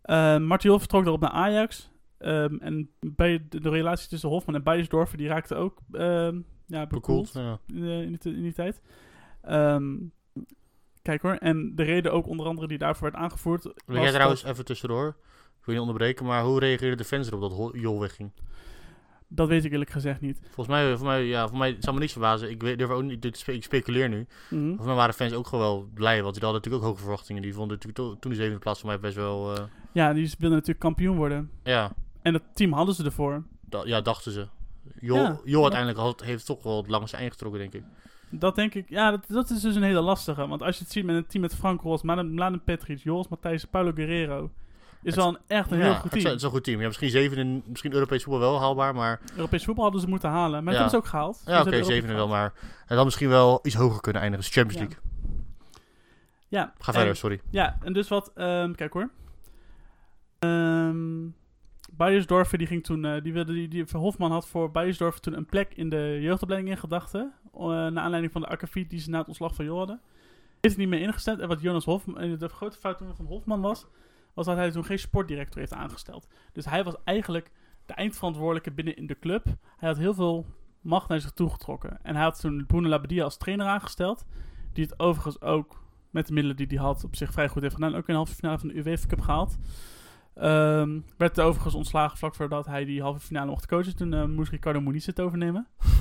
[0.02, 1.90] Ehm Martin Jol vertrok daarop naar Ajax.
[2.18, 6.86] Ehm, en bij de, de relatie tussen Hofman en Beiersdorfer, die raakte ook ehm ja,
[6.86, 7.32] bekoeld.
[7.32, 7.58] Ja.
[7.66, 8.80] in, de- in, die, in die tijd.
[9.42, 9.94] Ehm,
[11.02, 13.62] kijk hoor, en de reden ook onder andere die daarvoor werd aangevoerd.
[13.62, 15.06] Wil jij dat- trouwens even tussendoor?
[15.08, 18.30] Ik wil je niet onderbreken, maar hoe reageerden de fans erop dat Jol wegging?
[19.36, 20.38] Dat weet ik eerlijk gezegd niet.
[20.44, 22.50] Volgens mij, voor mij, ja, voor mij het zou me niks verbazen.
[22.50, 24.26] Ik weet, durf ook niet, spe- ik speculeer nu.
[24.48, 27.42] Voor mij waren fans ook gewoon wel blij, want die hadden natuurlijk ook hoge verwachtingen.
[27.42, 29.62] Die vonden natuurlijk to- toen de zevende plaats voor mij best wel, eh,
[29.92, 31.50] Ja, die wilden natuurlijk kampioen worden.
[31.62, 33.42] ja, En dat team hadden ze ervoor.
[33.60, 34.46] da- ja, dachten ze.
[35.00, 35.40] Jol, Ja.
[35.44, 37.82] Jol uiteindelijk had, heeft toch wel het langste eind getrokken, denk ik.
[38.30, 40.46] Dat denk ik, ja, dat, dat is dus een hele lastige.
[40.46, 43.28] Want als je het ziet met een team met Frank Ros, Mladen Mladen Petric, Joris
[43.28, 44.50] Matthijs, Paulo Guerrero.
[45.02, 46.24] Is Het- wel een, echt een ja, heel goed Het, team.
[46.24, 46.80] is, het is een goed team.
[46.80, 50.30] Ja, misschien zeven in misschien Europees voetbal wel haalbaar, maar Europees voetbal hadden ze moeten
[50.30, 50.64] halen.
[50.64, 50.80] Maar Ja.
[50.80, 51.42] dat ze ook gehaald.
[51.46, 52.52] ja, oké, zevende wel, maar
[52.86, 54.44] het had misschien wel iets hoger kunnen eindigen.
[54.46, 54.82] Dus Champions.
[54.82, 55.04] League.
[56.48, 57.40] Ja, Ga en- verder, sorry.
[57.50, 59.10] Ja, en dus wat, ehm, kijk hoor.
[61.92, 65.46] Beiersdorfer, die ging toen, eh, die wilde, die, die Hofman had voor Beiersdorfer toen een
[65.46, 67.32] plek in de jeugdopleiding in gedachten.
[67.52, 70.00] eh naar aanleiding van de akkefiet die ze na het ontslag van Jo hadden.
[70.60, 71.40] Heeft er niet mee ingestemd.
[71.40, 73.86] En wat Jonas Hofman, en de grote fout toen van Hofman was,
[74.36, 76.28] was dat hij toen geen sportdirector heeft aangesteld.
[76.52, 77.50] Dus hij was eigenlijk
[77.86, 79.44] de eindverantwoordelijke binnen in de club.
[79.76, 80.46] Hij had heel veel
[80.80, 81.98] macht naar zich toegetrokken.
[82.02, 84.26] En hij had toen Bruno Labbadia als trainer aangesteld.
[84.72, 87.74] Die het overigens ook met de middelen die hij had op zich vrij goed heeft
[87.74, 87.94] gedaan.
[87.94, 89.56] Ook in de halve finale van de UEFA Cup gehaald.
[90.34, 93.96] Ehm, werd overigens ontslagen vlak voordat hij die halve finale mocht coachen.
[93.96, 95.66] Toen eh, moest Ricardo Muniz het overnemen.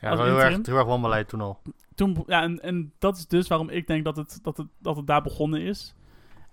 [0.00, 1.62] Ja, heel erg, heel erg wanbeleid toen al.
[1.94, 4.96] Toen, ja, en, en dat is dus waarom ik denk dat het, dat het, dat
[4.96, 5.94] het daar begonnen is.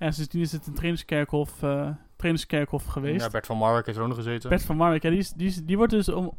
[0.03, 3.23] En sindsdien is het een trainerskerkhof, eh, trainerskerkhof geweest.
[3.23, 4.49] Ja, Bert van Marwijk heeft er ook nog gezeten.
[4.49, 6.37] Bert van Marwijk, ja, die, is, die, is, die wordt dus om,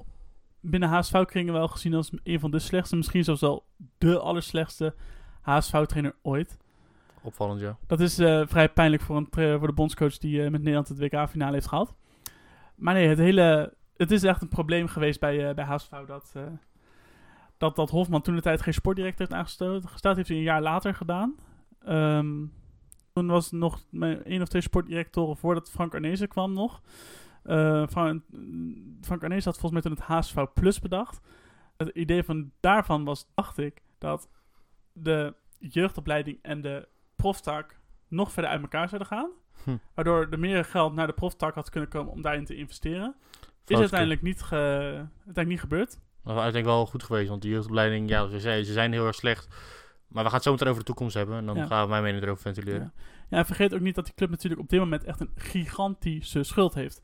[0.61, 3.65] binnen HSV-kringen wel gezien als een van de slechtste, misschien zelfs wel
[3.99, 4.95] de allerslechtste
[5.41, 6.59] HSV-trainer ooit.
[7.23, 7.77] Opvallend, ja.
[7.87, 10.99] Dat is eh, vrij pijnlijk voor, een voor de bondscoach die eh, met Nederland het
[10.99, 11.95] WK-finale heeft gehad.
[12.75, 13.75] Maar nee, het hele...
[13.97, 16.33] Het is echt een probleem geweest bij, eh, bij HSV dat,
[17.59, 19.87] dat, dat Hofman toen de tijd geen sportdirector heeft aangesteld.
[19.87, 21.35] Gesteld heeft hij een jaar later gedaan.
[21.85, 22.45] Ehm,
[23.15, 26.83] toen was nog mijn één of twee sportdirectoren voordat Frank Arnezen kwam nog.
[27.43, 28.23] Eh, Frank,
[29.01, 31.21] Frank Arnezen had volgens mij toen het HSV Plus bedacht.
[31.77, 34.29] Het idee van daarvan was, dacht ik, dat
[34.93, 39.31] de jeugdopleiding en de proftak nog verder uit elkaar zouden gaan.
[39.65, 39.77] Hm.
[39.95, 43.15] Waardoor er meer geld naar de proftak had kunnen komen om daarin te investeren.
[43.67, 45.91] Is uiteindelijk niet, ge, uiteindelijk niet gebeurd.
[45.91, 49.49] Dat was uiteindelijk wel goed geweest, want die jeugdopleiding, ja, ze zijn heel erg slecht.
[50.15, 51.67] Maar we gaan het zo meteen over de toekomst hebben en dan Ja.
[51.67, 52.81] gaan we mijn mening erover ventileren.
[52.81, 52.93] Ja.
[53.29, 56.43] ja, en vergeet ook niet dat die club natuurlijk op dit moment echt een gigantische
[56.43, 57.03] schuld heeft.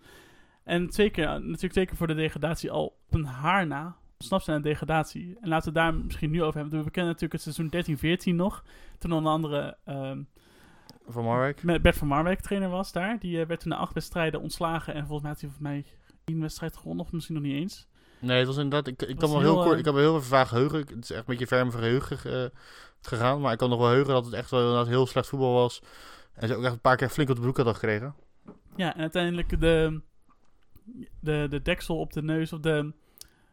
[0.64, 4.62] En zeker, natuurlijk zeker voor de degradatie al op een haar na ontsnapt zijn aan
[4.62, 5.36] degradatie.
[5.40, 6.84] En laten we daar misschien nu over hebben.
[6.84, 8.64] We kennen natuurlijk het seizoen 13-14 nog.
[8.98, 10.22] Toen onder andere ehm,
[11.06, 11.62] Van Marwijk?
[11.62, 13.18] met Bert van Marwijk trainer was daar.
[13.18, 14.94] Die eh, werd toen na acht wedstrijden ontslagen.
[14.94, 15.84] En volgens mij had hij voor mij
[16.24, 17.04] één wedstrijd gewonnen.
[17.04, 17.88] Of misschien nog niet eens.
[18.18, 19.94] Nee, het was inderdaad, ik, ik Was kan me heel heel, kort, eh, ik kan
[19.94, 20.78] me heel even vaag geheugen.
[20.78, 22.50] Het is echt een beetje ver mijn geheugen eh,
[23.02, 25.82] gegaan, maar ik kan nog wel heugen dat het echt wel heel slecht voetbal was.
[26.34, 28.14] En ze ook echt een paar keer flink op de broek hadden gekregen.
[28.76, 30.00] Ja, en uiteindelijk de,
[31.20, 32.92] de, de deksel op de neus, of de,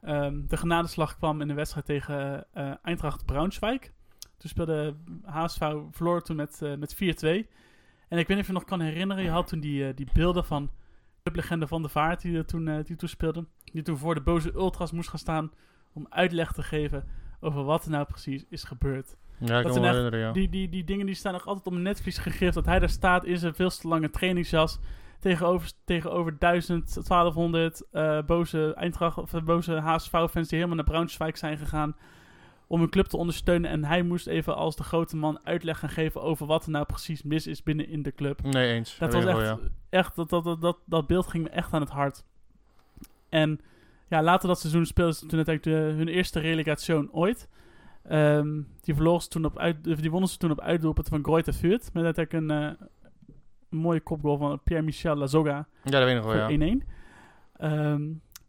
[0.01, 3.81] ehm, de genadeslag kwam in de wedstrijd tegen eh Eintracht Braunschweig.
[4.37, 7.49] Toen speelde HSV, verloor toen met, eh, met 4-2.
[8.07, 10.07] En ik weet niet of je nog kan herinneren, je had toen die, eh, die
[10.13, 10.71] beelden van
[11.23, 13.45] clublegende Van de Vaart, die, er die toen speelde.
[13.63, 15.51] Die toen voor de boze ultras moest gaan staan
[15.93, 17.07] om uitleg te geven
[17.39, 19.15] over wat er nou precies is gebeurd.
[19.39, 20.31] Ja, ik kan me herinneren, ja.
[20.31, 22.53] Die, die, die dingen die staan nog altijd op mijn netvlies gegrift.
[22.53, 24.79] Dat hij daar staat in zijn veel te lange trainingsjas.
[25.19, 31.37] Tegenover, tegenover 1000, 1200 eh, boze Eintracht of eh, boze HSV-fans die helemaal naar Braunschweig
[31.37, 31.95] zijn gegaan.
[32.67, 33.69] Om hun club te ondersteunen.
[33.69, 36.85] En hij moest even als de grote man uitleg gaan geven over wat er nou
[36.85, 38.43] precies mis is binnen in de club.
[38.43, 38.97] Nee, eens.
[38.97, 39.59] Dat was echt, wel, ja.
[39.89, 42.23] echt dat, dat, dat, dat, dat beeld ging me echt aan het hart.
[43.29, 43.59] En
[44.07, 47.49] ja, later dat seizoen speelden ze toen de, hun eerste relegation ooit.
[48.07, 51.53] Ehm, die, verloren ze toen op uit, die wonnen ze toen op uitdoelpunt van Greuther
[51.53, 51.93] Fürth.
[51.93, 52.87] Met uiteindelijk een, eh,
[53.69, 56.49] een mooie kopgoal van Pierre-Michel Lazoga Ja, dat weet ik nog wel, ja.
[56.49, 56.83] 1-1.
[57.57, 58.01] Ehm,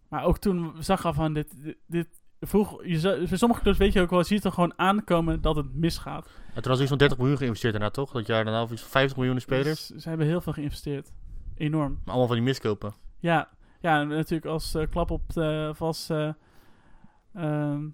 [0.08, 2.08] maar ook toen zag je van dit, dit, dit
[2.40, 5.74] vroeg, je, sommige clubs weet je ook wel, je ziet er gewoon aankomen dat het
[5.74, 6.28] misgaat.
[6.54, 8.12] En toen was iets van 30 miljoen geïnvesteerd daarna, toch?
[8.12, 9.86] Dat jaar daarna of iets van 50 miljoen spelers.
[9.86, 11.12] Dus ze hebben heel veel geïnvesteerd.
[11.54, 11.90] Enorm.
[11.90, 12.94] Maar allemaal van die miskopen.
[13.18, 13.48] Ja,
[13.80, 16.30] ja en natuurlijk als eh, klap op de, als, eh,
[17.34, 17.86] ehm,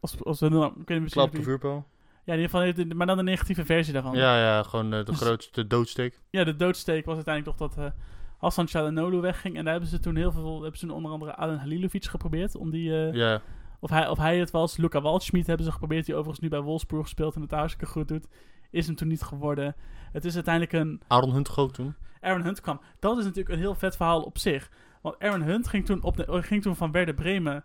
[0.00, 1.86] als, als precies Klap, de vuurpijl.
[2.24, 4.16] Ja, in ieder geval, maar dan de negatieve versie daarvan.
[4.16, 6.20] Ja, ja, gewoon eh, de Dus- grootste doodsteek.
[6.30, 7.90] Ja, de doodsteek was uiteindelijk toch dat eh
[8.38, 9.56] Hassan Çalhanoğlu wegging.
[9.56, 12.56] En daar hebben ze toen heel veel, hebben ze toen onder andere Alan Halilovic geprobeerd.
[12.56, 13.40] Om die, Ja,
[13.80, 14.76] of, hij, of hij het was.
[14.76, 18.08] Luca Waldschmidt hebben ze geprobeerd, die overigens nu bij Wolfsburg speelt en het hartstikke goed
[18.08, 18.26] doet.
[18.70, 19.74] Is hem toen niet geworden.
[20.12, 21.94] Het is uiteindelijk een Aaron Hunt ook toen?
[22.20, 22.80] Aaron Hunt kwam.
[22.98, 24.70] Dat is natuurlijk een heel vet verhaal op zich.
[25.02, 27.64] Want Aaron Hunt ging toen, op de, ging toen van Werder Bremen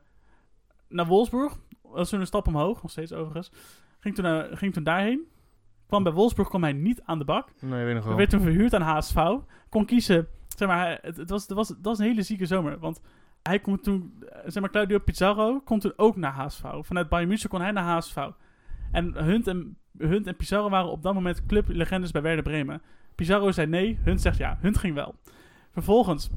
[0.91, 1.57] naar Wolfsburg.
[1.83, 3.51] Dat is een stap omhoog, nog steeds overigens.
[3.99, 5.21] Ging toen, naar- ging toen daarheen.
[5.87, 7.49] Kwam bij Wolfsburg, kwam hij niet aan de bak.
[7.59, 8.15] Nee, weet nog wel.
[8.15, 9.37] werd toen verhuurd aan HSV.
[9.69, 10.27] Kon kiezen.
[10.47, 12.79] Zeg maar, het, het was, het, was, het was een hele zieke zomer.
[12.79, 13.01] Want
[13.41, 16.63] hij kon toen, eh, zeg maar, Claudio Pizarro kon toen ook naar HSV.
[16.81, 18.17] Vanuit Bayern München kon hij naar HSV.
[18.91, 22.81] En Hunt en, Hunt en Pizarro waren op dat moment clublegendes bij Werder Bremen.
[23.15, 24.57] Pizarro zei nee, Hunt zegt ja.
[24.61, 25.15] Hunt ging wel.
[25.71, 26.29] Vervolgens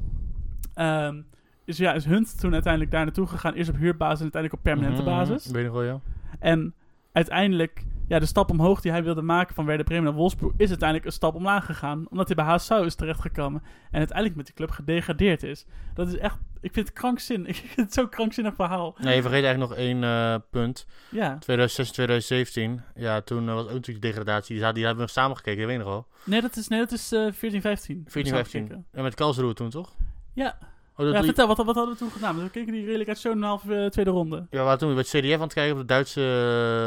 [0.73, 1.21] ehm,
[1.65, 3.53] is, ja, is Hunt toen uiteindelijk daar naartoe gegaan.
[3.53, 5.51] Eerst op huurbasis en uiteindelijk op permanente Mhm, basis.
[5.51, 5.99] Weet nog wel, ja.
[6.39, 6.73] En
[7.11, 10.69] uiteindelijk, ja, de stap omhoog die hij wilde maken van Werder Bremen naar Wolfsburg is
[10.69, 12.05] uiteindelijk een stap omlaag gegaan.
[12.09, 13.61] Omdat hij bij HSV is terechtgekomen.
[13.91, 15.65] En uiteindelijk met die club gedegradeerd is.
[15.93, 17.49] Dat is echt, ik vind het krankzinnig.
[17.63, 18.95] Ik vind het zo'n krankzinnig verhaal.
[18.99, 20.87] Nee, je vergeet eigenlijk nog één eh, punt.
[21.09, 21.37] Ja.
[21.37, 22.81] 2006, 2017.
[22.95, 24.73] Ja, toen eh, was ook natuurlijk de degradatie.
[24.73, 26.07] Die, hebben we samen gekeken, dat weet je nog wel.
[26.23, 28.03] Nee, dat is, nee, dat is eh 14, 15.
[28.07, 28.85] 14, 15.
[28.91, 29.95] En met Karlsruhe toen, toch?
[30.33, 30.57] Ja.
[30.97, 32.43] Oh, dat ja, vertel, wat, wat hadden we toen gedaan?
[32.43, 34.35] We keken die redelijk uit zo'n halve eh, tweede ronde.
[34.35, 36.21] Ja, we waren toen het CDF aan het kijken op de Duitse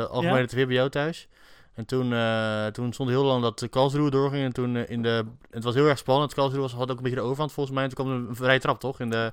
[0.05, 0.47] eh, algemene Ja?
[0.47, 1.29] tv bij jou thuis.
[1.75, 4.45] En toen, eh, toen stond heel lang dat de Karlsruhe doorging.
[4.45, 5.25] En toen in de...
[5.51, 6.35] Het was heel erg spannend.
[6.35, 7.85] Karlsruhe was, had ook een beetje de overhand volgens mij.
[7.85, 9.01] En toen kwam een vrije trap, toch?
[9.01, 9.33] In de,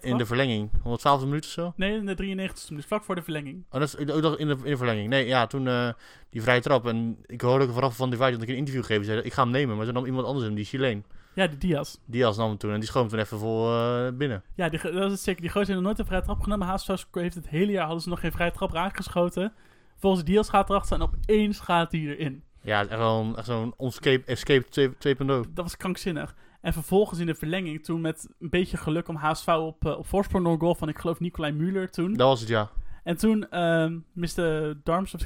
[0.00, 0.70] in de verlenging.
[0.82, 1.72] 112 minuten of zo?
[1.76, 3.64] Nee, in de 93 dus vlak voor de verlenging.
[3.70, 5.08] Oh, dat is ook nog in de, in de verlenging.
[5.08, 5.94] Nee, ja, toen
[6.30, 6.86] die vrije trap.
[6.86, 9.04] En ik hoorde ook vooraf van die dat ik een interview geven.
[9.04, 9.76] Zei, ik ga hem nemen.
[9.76, 11.04] Maar toen nam iemand anders hem, die Chileen.
[11.34, 11.96] Ja, die Diaz.
[12.06, 12.72] Diaz nam hem toen.
[12.72, 14.42] En die schoot hem toen even vol eh, binnen.
[14.54, 15.40] Ja, die, dat is het zeker.
[15.40, 16.66] Die gozer heeft nog nooit een vrije trap genomen.
[16.66, 19.52] Haast heeft het hele jaar hadden ze nog geen vrije trap raakgeschoten.
[19.96, 22.42] Volgens Diaz gaat erachter en opeens gaat hij erin.
[22.62, 25.26] Ja, echt een- echt zo'n escape, escape 2 2.0.
[25.26, 26.34] Dat was krankzinnig.
[26.60, 30.06] En vervolgens in de verlenging, toen met een beetje geluk om HSV op, eh, op
[30.06, 32.14] voorsprong door goal van, ik geloof, Nicolai Müller toen.
[32.14, 32.70] Dat was het, ja.
[33.02, 34.74] En toen ehm Mr.
[34.84, 35.20] Darms, of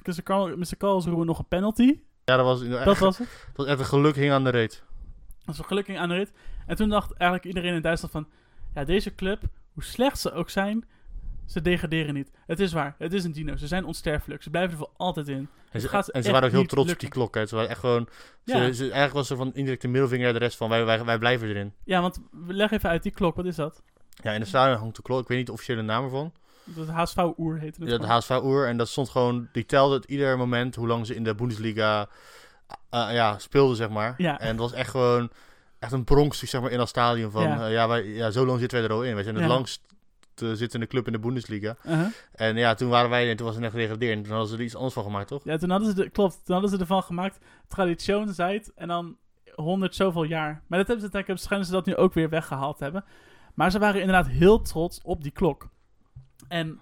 [0.57, 0.77] Mr.
[0.79, 2.01] Karlsruhe nog een penalty.
[2.25, 3.47] Ja, dat was, echt, Dat was het.
[3.55, 4.85] dat echt een geluk hing aan de reet.
[5.49, 6.33] Dat was gelukkig aan de rit.
[6.67, 8.29] En toen dacht eigenlijk iedereen in Duitsland van...
[8.75, 10.85] Ja, deze club, hoe slecht ze ook zijn,
[11.47, 12.31] ze degraderen niet.
[12.47, 13.57] Het is waar, het is een dino.
[13.57, 14.43] Ze zijn onsterfelijk.
[14.43, 15.37] Ze blijven er voor altijd in.
[15.37, 17.35] En Het ze, gaat en ze waren ook heel trots op die klok.
[17.35, 17.47] Hè.
[17.47, 18.09] Ze waren echt gewoon...
[18.45, 18.73] Ze, Ja.
[18.73, 21.49] ze, eigenlijk was er van indirect de middelvinger de rest van wij, wij, wij blijven
[21.49, 21.73] erin.
[21.85, 23.83] Ja, want leg even uit, die klok, wat is dat?
[24.23, 25.21] Ja, in de stadion hangt de klok.
[25.21, 26.33] Ik weet niet de officiële naam ervan.
[26.65, 27.91] Dat HSV-oer heette het.
[27.91, 28.11] Ja, gewoon.
[28.11, 28.67] HSV-oer.
[28.67, 29.49] En dat stond gewoon...
[29.53, 32.09] Die telde het ieder moment hoe lang ze in de Bundesliga
[32.91, 34.15] eh, ja, speelden, zeg maar.
[34.17, 34.41] Ja.
[34.41, 35.31] En het was echt gewoon...
[35.79, 37.31] Echt een pronkstuk, zeg maar, in dat stadion.
[37.31, 37.67] Van, Ja.
[37.67, 39.15] ja, wij, ja, zo lang zitten wij er al in.
[39.15, 39.81] Wij zijn het langst
[40.35, 41.77] te zittende club in de Bundesliga.
[41.87, 42.07] Uh-huh.
[42.33, 43.31] En ja, toen waren wij...
[43.31, 44.17] En toen was het net gedegradeerd.
[44.17, 45.45] En toen hadden ze er iets anders van gemaakt, toch?
[45.45, 49.17] Ja, toen hadden ze, de, klopt, toen hadden ze ervan gemaakt, tradition zijt, en dan
[49.55, 50.63] 100 zoveel jaar.
[50.67, 53.05] Maar dat hebben ze uiteindelijk, schijnen ze dat nu ook weer weggehaald hebben.
[53.55, 55.69] Maar ze waren inderdaad heel trots op die klok.
[56.49, 56.81] En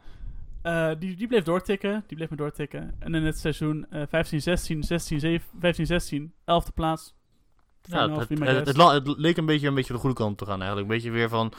[0.67, 2.95] eh, die, die bleef doortikken, die bleef maar doortikken.
[2.99, 7.15] En in het seizoen eh 15, 16, 16, 17, 15, 16, 11e plaats.
[7.83, 10.91] Ja, het, 2,5 het, leek een beetje, een beetje de goede kant te gaan eigenlijk.
[10.91, 11.53] Een beetje weer van...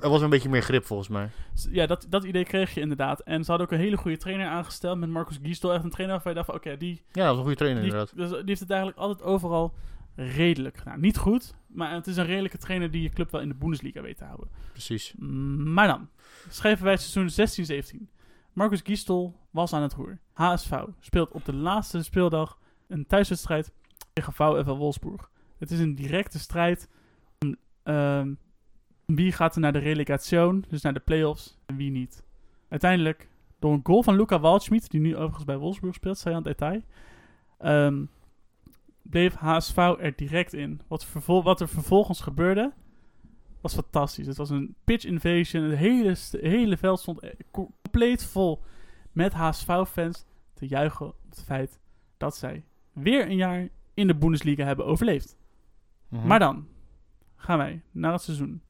[0.00, 1.30] Er was een beetje meer grip volgens mij.
[1.70, 3.20] Ja, dat, dat idee kreeg je inderdaad.
[3.20, 5.72] En ze hadden ook een hele goede trainer aangesteld met Marcus Giestel.
[5.72, 7.82] Echt een trainer waarvan je dacht van, oké, die, Ja, dat was een goede trainer
[7.82, 8.16] Die, inderdaad.
[8.16, 9.74] dus die heeft het eigenlijk altijd overal
[10.14, 11.00] redelijk gedaan.
[11.00, 14.00] Niet goed, maar het is een redelijke trainer die je club wel in de Bundesliga
[14.00, 14.48] weet te houden.
[14.70, 15.14] Precies.
[15.56, 16.08] Maar dan,
[16.48, 18.10] schrijven wij het seizoen 16-17.
[18.52, 20.18] Marcus Gistel was aan het roer.
[20.32, 22.58] HSV speelt op de laatste speeldag
[22.88, 23.72] een thuiswedstrijd
[24.12, 25.30] tegen VfL Wolfsburg.
[25.58, 26.88] Het is een directe strijd
[27.38, 28.34] om ehm,
[29.04, 32.24] wie gaat er naar de relegation, dus naar de play-offs, en wie niet.
[32.68, 36.42] Uiteindelijk, door een goal van Luca Waldschmidt, die nu overigens bij Wolfsburg speelt, zei aan
[36.42, 36.82] het detail,
[37.58, 38.04] ehm,
[39.10, 40.80] bleef HSV er direct in.
[40.86, 42.72] Wat, wat er vervolgens gebeurde,
[43.60, 44.26] was fantastisch.
[44.26, 45.62] Het was een pitch invasion.
[45.62, 48.62] Het hele, hele veld stond co- compleet vol
[49.12, 51.78] met HSV-fans te juichen op het feit
[52.16, 55.36] dat zij weer een jaar in de Bundesliga hebben overleefd.
[56.08, 56.26] Mhm.
[56.26, 56.66] Maar dan
[57.36, 58.62] gaan wij naar het seizoen.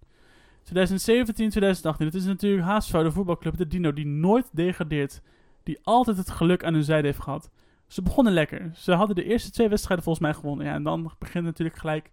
[0.63, 2.07] 2017, 2018.
[2.07, 5.23] Het is natuurlijk HSV, de voetbalclub, de Dino, die nooit degradeert.
[5.63, 7.51] Die altijd het geluk aan hun zijde heeft gehad.
[7.87, 8.71] Ze begonnen lekker.
[8.75, 10.67] Ze hadden de eerste twee wedstrijden volgens mij gewonnen.
[10.67, 12.11] Ja, en dan begint natuurlijk gelijk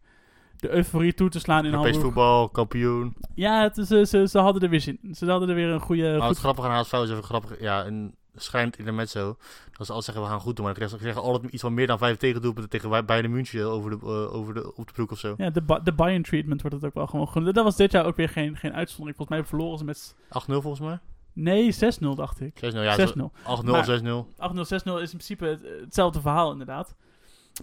[0.57, 2.13] de euforie toe te slaan in Europees Hamburg.
[2.13, 3.15] voetbal, kampioen.
[3.35, 5.15] Ja, het, ze, ze, ze hadden er weer zin in.
[5.15, 6.11] Ze hadden er weer een goede...
[6.11, 7.59] Maar goed het grappige aan HSV is even grappig.
[7.61, 9.37] Ja, een schijnt intermezzo.
[9.71, 10.65] Dat ze altijd zeggen, we gaan goed doen.
[10.65, 13.89] Maar ze zeggen altijd iets van meer dan vijf tegendoelpunten tegen Bay- Bayern München over
[13.89, 15.33] de, eh, over de, op de broek of zo.
[15.37, 17.55] Ja, de, de Bayern treatment wordt het ook wel gewoon genoemd.
[17.55, 19.17] Dat was dit jaar ook weer geen, geen uitzondering.
[19.17, 20.15] Volgens mij verloren ze met...
[20.15, 20.99] 8-0 volgens mij.
[21.33, 22.57] Nee, 6-0 dacht ik.
[22.59, 22.95] 6-0, ja.
[22.95, 23.31] 6-0.
[23.43, 24.27] 8-0, Maar- 6-0.
[24.37, 26.95] 8-0, 6-0 is in principe het- hetzelfde verhaal inderdaad.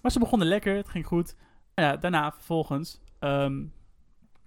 [0.03, 1.37] Maar ze begonnen lekker, het ging goed.
[1.75, 3.65] Ja, daarna vervolgens, ehm,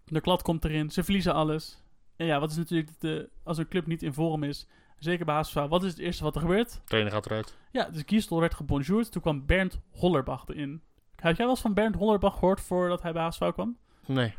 [0.06, 1.84] de klad komt erin, ze verliezen alles.
[2.16, 5.36] En ja, wat is natuurlijk, de, als een club niet in vorm is, zeker bij
[5.36, 6.82] HSV, wat is het eerste wat er gebeurt?
[6.86, 7.58] Trainer gaat eruit.
[7.72, 10.82] Ja, dus Giestel werd gebonjourd, toen kwam Bernd Hollerbach erin.
[11.16, 13.78] Heb jij wel eens van Bernd Hollerbach gehoord voordat hij bij HSV kwam?
[14.06, 14.36] Nee.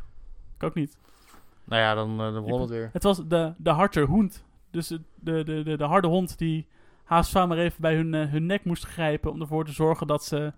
[0.55, 0.97] Ik ook niet.
[1.63, 2.89] Nou ja, dan, eh, dan begon het weer.
[2.93, 4.44] Het was de, de harter hond.
[4.75, 6.67] Dus de, de, de, de, de harde hond die
[7.03, 10.23] HSV maar even bij hun, eh, hun nek moest grijpen om ervoor te zorgen dat
[10.23, 10.53] ze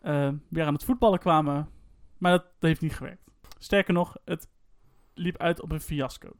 [0.00, 1.68] eh, weer aan het voetballen kwamen.
[2.18, 3.22] Maar dat, dat heeft niet gewerkt.
[3.58, 4.48] Sterker nog, het
[5.14, 6.32] liep uit op een fiasco.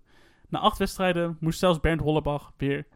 [0.48, 2.86] Na acht wedstrijden moest zelfs Bernd Hollebach weer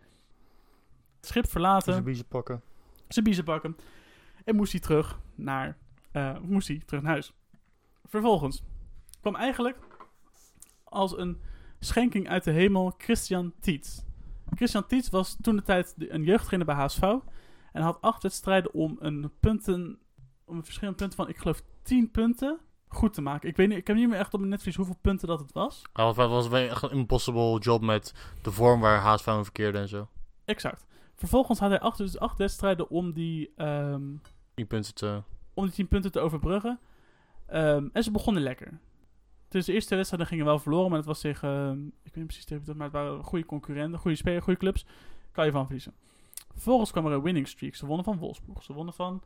[1.17, 2.63] het schip verlaten Zijn biezen pakken.
[3.09, 3.77] zijn biezen pakken.
[4.45, 5.79] En moest hij terug naar,
[6.13, 7.33] eh, moest hij terug naar huis.
[8.05, 8.63] Vervolgens
[9.21, 9.79] kwam eigenlijk
[10.85, 11.41] als een
[11.85, 14.03] schenking uit de hemel Christian Tietz.
[14.55, 17.03] Christian Tietz was toen de tijd een jeugdtrainer bij HSV.
[17.73, 19.99] En had acht wedstrijden om een punten,
[20.45, 23.49] om een verschillende punten van, ik geloof, 10 punten goed te maken.
[23.49, 25.53] Ik weet niet, ik heb niet meer echt op mijn netvlies hoeveel punten dat het
[25.53, 25.83] was.
[25.93, 30.09] Het was echt een impossible job met de vorm waar HSV in verkeerde en zo.
[30.45, 30.87] Exact.
[31.15, 34.21] Vervolgens had hij acht, dus acht wedstrijden om die, 10
[34.69, 35.23] punten te...
[35.55, 36.79] om die 10 punten te overbruggen.
[37.47, 38.79] Ehm, en ze begonnen lekker.
[39.55, 42.27] Dus de eerste wedstrijden gingen wel verloren, maar het was tegen, ehm, ik weet niet
[42.27, 44.87] precies tegen dat, maar het waren goede concurrenten, goede spelers, goede clubs.
[45.33, 45.95] Kan je van verliezen.
[46.53, 47.75] Vervolgens kwam er een winning streak.
[47.75, 48.63] Ze wonnen van Wolfsburg.
[48.63, 49.23] Ze wonnen van,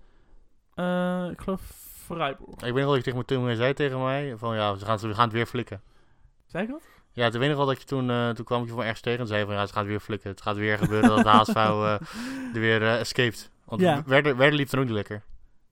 [0.74, 1.62] eh, ik geloof,
[2.04, 2.50] Freiburg.
[2.50, 4.84] Ik weet nog wel dat je tegen me toen zei tegen mij van ja, ze
[4.84, 5.82] gaan, ze gaan het weer flikken.
[6.46, 6.82] Zei ik dat?
[7.12, 9.00] Ja, toen weet ik wel dat je toen, eh, toen kwam ik je van ergens
[9.00, 10.30] tegen en zei van ja, ze gaat weer flikken.
[10.30, 11.92] Het gaat weer gebeuren dat de HSV eh,
[12.54, 13.50] er weer escaped.
[13.64, 14.02] Want Ja.
[14.06, 15.22] Werder, Werder liep er ook niet lekker.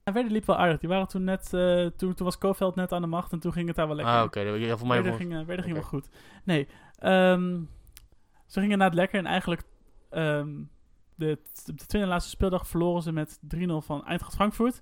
[0.07, 0.79] En Werder liep wel aardig.
[0.79, 3.51] Die waren toen net, eh, toen, toen was Kofeld net aan de macht en toen
[3.51, 4.15] ging het daar wel lekker.
[4.15, 4.39] Ah, oké.
[4.39, 5.31] Ja, voor mij Werder voor...
[5.31, 6.09] ging, Werder ging wel goed.
[6.43, 6.67] Nee,
[6.97, 7.61] ehm,
[8.45, 9.63] ze gingen naar het lekker en eigenlijk
[10.09, 10.63] ehm,
[11.15, 14.81] de, de tweede laatste speeldag verloren ze met 3-0 van Eintracht Frankfurt.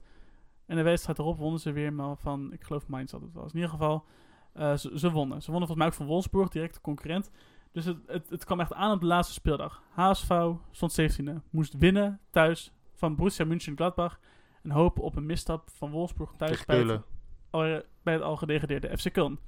[0.66, 3.52] En de wedstrijd erop wonnen ze weer maar van, ik geloof Mainz dat het was.
[3.52, 4.06] In ieder geval,
[4.54, 5.42] eh, ze, ze wonnen.
[5.42, 7.32] Ze wonnen volgens mij ook van Wolfsburg, directe concurrent.
[7.72, 9.84] Dus het, het, het kwam echt aan op de laatste speeldag.
[9.90, 11.34] HSV stond 17e.
[11.50, 14.20] Moest winnen thuis van Borussia Mönchengladbach.
[14.66, 19.10] En hopen op een misstap van Wolfsburg thuis bij het, bij het al gedegradeerde FC
[19.10, 19.42] Köln.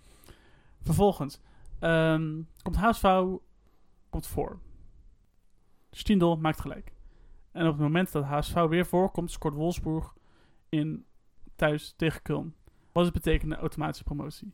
[0.81, 1.39] Vervolgens
[1.79, 3.21] ehm, komt HSV
[4.09, 4.59] komt voor.
[5.91, 6.93] Stindl maakt gelijk.
[7.51, 10.13] En op het moment dat HSV weer voorkomt, scoort Wolfsburg
[10.69, 11.05] in
[11.55, 12.55] thuis tegen Köln.
[12.91, 14.53] Wat het betekende automatische promotie.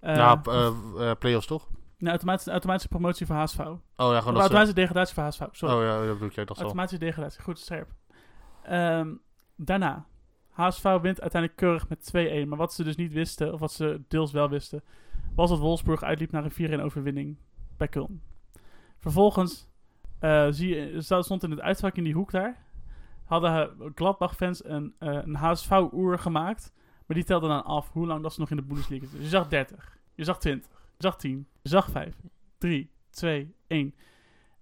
[0.00, 1.68] Eh, ja, eh, play-offs toch?
[1.98, 3.58] nou, automatische, automatische promotie voor HSV.
[3.58, 5.42] Oh ja, gewoon Of automatische degradatie voor HSV.
[5.50, 5.74] Sorry.
[5.74, 6.64] Oh ja, dat bedoel ik, dat zal.
[6.64, 7.88] Automatische degradatie, goed scherp.
[8.62, 9.14] Ehm,
[9.56, 10.06] daarna,
[10.50, 12.12] HSV wint uiteindelijk keurig met
[12.44, 12.48] 2-1.
[12.48, 14.82] Maar wat ze dus niet wisten, of wat ze deels wel wisten,
[15.34, 17.36] was dat Wolfsburg uitliep naar een 4-1 overwinning
[17.76, 18.20] bij Köln.
[18.98, 19.68] Vervolgens
[20.18, 22.64] eh, zie sta- stond in het uitvak in die hoek daar,
[23.24, 26.72] hadden eh, Gladbach-fans een, eh, een HSV-oer gemaakt.
[27.06, 29.18] Maar die telden dan af hoe lang dat ze nog in de Bundesliga zitten.
[29.20, 32.16] Dus je zag 30, je zag 20, je zag 10, je zag 5,
[32.58, 33.94] 3, 2, 1.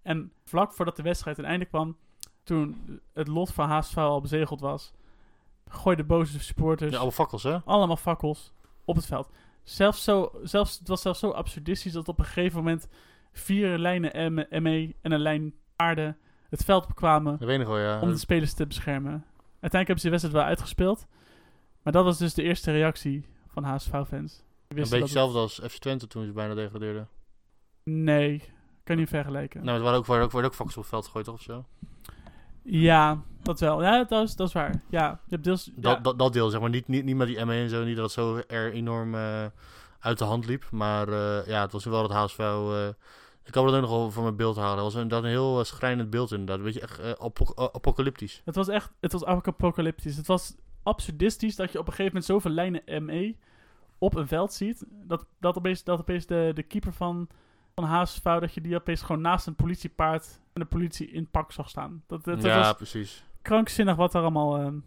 [0.03, 1.97] En vlak voordat de wedstrijd ten einde kwam,
[2.45, 4.93] toen het lot van HSV al bezegeld was,
[5.69, 7.59] gooiden boze supporters Ja, allemaal fakkels, hè?
[7.65, 8.53] allemaal fakkels
[8.85, 9.31] op het veld.
[9.63, 12.89] Zelfs zo, zelfs, het was zelfs zo absurdistisch dat op een gegeven moment
[13.33, 16.17] vier lijnen M- ME en een lijn aarde
[16.49, 18.01] het veld bekwamen wel, ja.
[18.01, 19.25] om de spelers te beschermen.
[19.61, 21.07] Uiteindelijk hebben ze de wedstrijd wel uitgespeeld.
[21.83, 24.43] Maar dat was dus de eerste reactie van HSV-fans.
[24.69, 27.09] Een beetje hetzelfde als FC Twente toen ze bijna degradeerden.
[27.83, 28.39] Nee,
[28.85, 29.65] kan je niet vergelijken.
[29.65, 31.35] Nou, er waren ook, waren ook, waren ook fakkels op het veld gegooid, toch?
[31.35, 31.65] Of zo?
[32.65, 33.83] Ja, dat wel.
[33.83, 34.83] Ja, dat is, dat is waar.
[34.91, 35.65] Ja, je hebt deels...
[35.65, 35.73] ja.
[35.81, 36.71] Dat, dat, dat deel, zeg maar.
[36.71, 37.85] Niet, niet, niet met die ME en zo.
[37.85, 39.45] Niet dat het zo er enorm eh,
[40.01, 40.65] uit de hand liep.
[40.71, 42.39] Maar eh, ja, het was wel het HSV...
[42.39, 42.89] eh,
[43.45, 44.75] ik kan dat ook nog wel voor mijn beeld halen.
[44.75, 46.59] Het was inderdaad een heel schrijnend beeld inderdaad.
[46.59, 48.43] Een beetje echt apo- apocalyptisch.
[48.45, 50.17] Het was echt, het was apocalyptisch.
[50.17, 53.37] Het was absurdistisch dat je op een gegeven moment zoveel lijnen ME
[53.99, 54.85] op een veld ziet.
[54.89, 57.29] Dat, dat opeens, dat opeens de, de keeper van,
[57.75, 61.53] van HSV, dat je die opeens gewoon naast een politiepaard en de politie in pak
[61.53, 62.03] zag staan.
[62.07, 63.25] Dat, dat, dat ja, was precies.
[63.43, 64.79] krankzinnig wat er allemaal, ehm,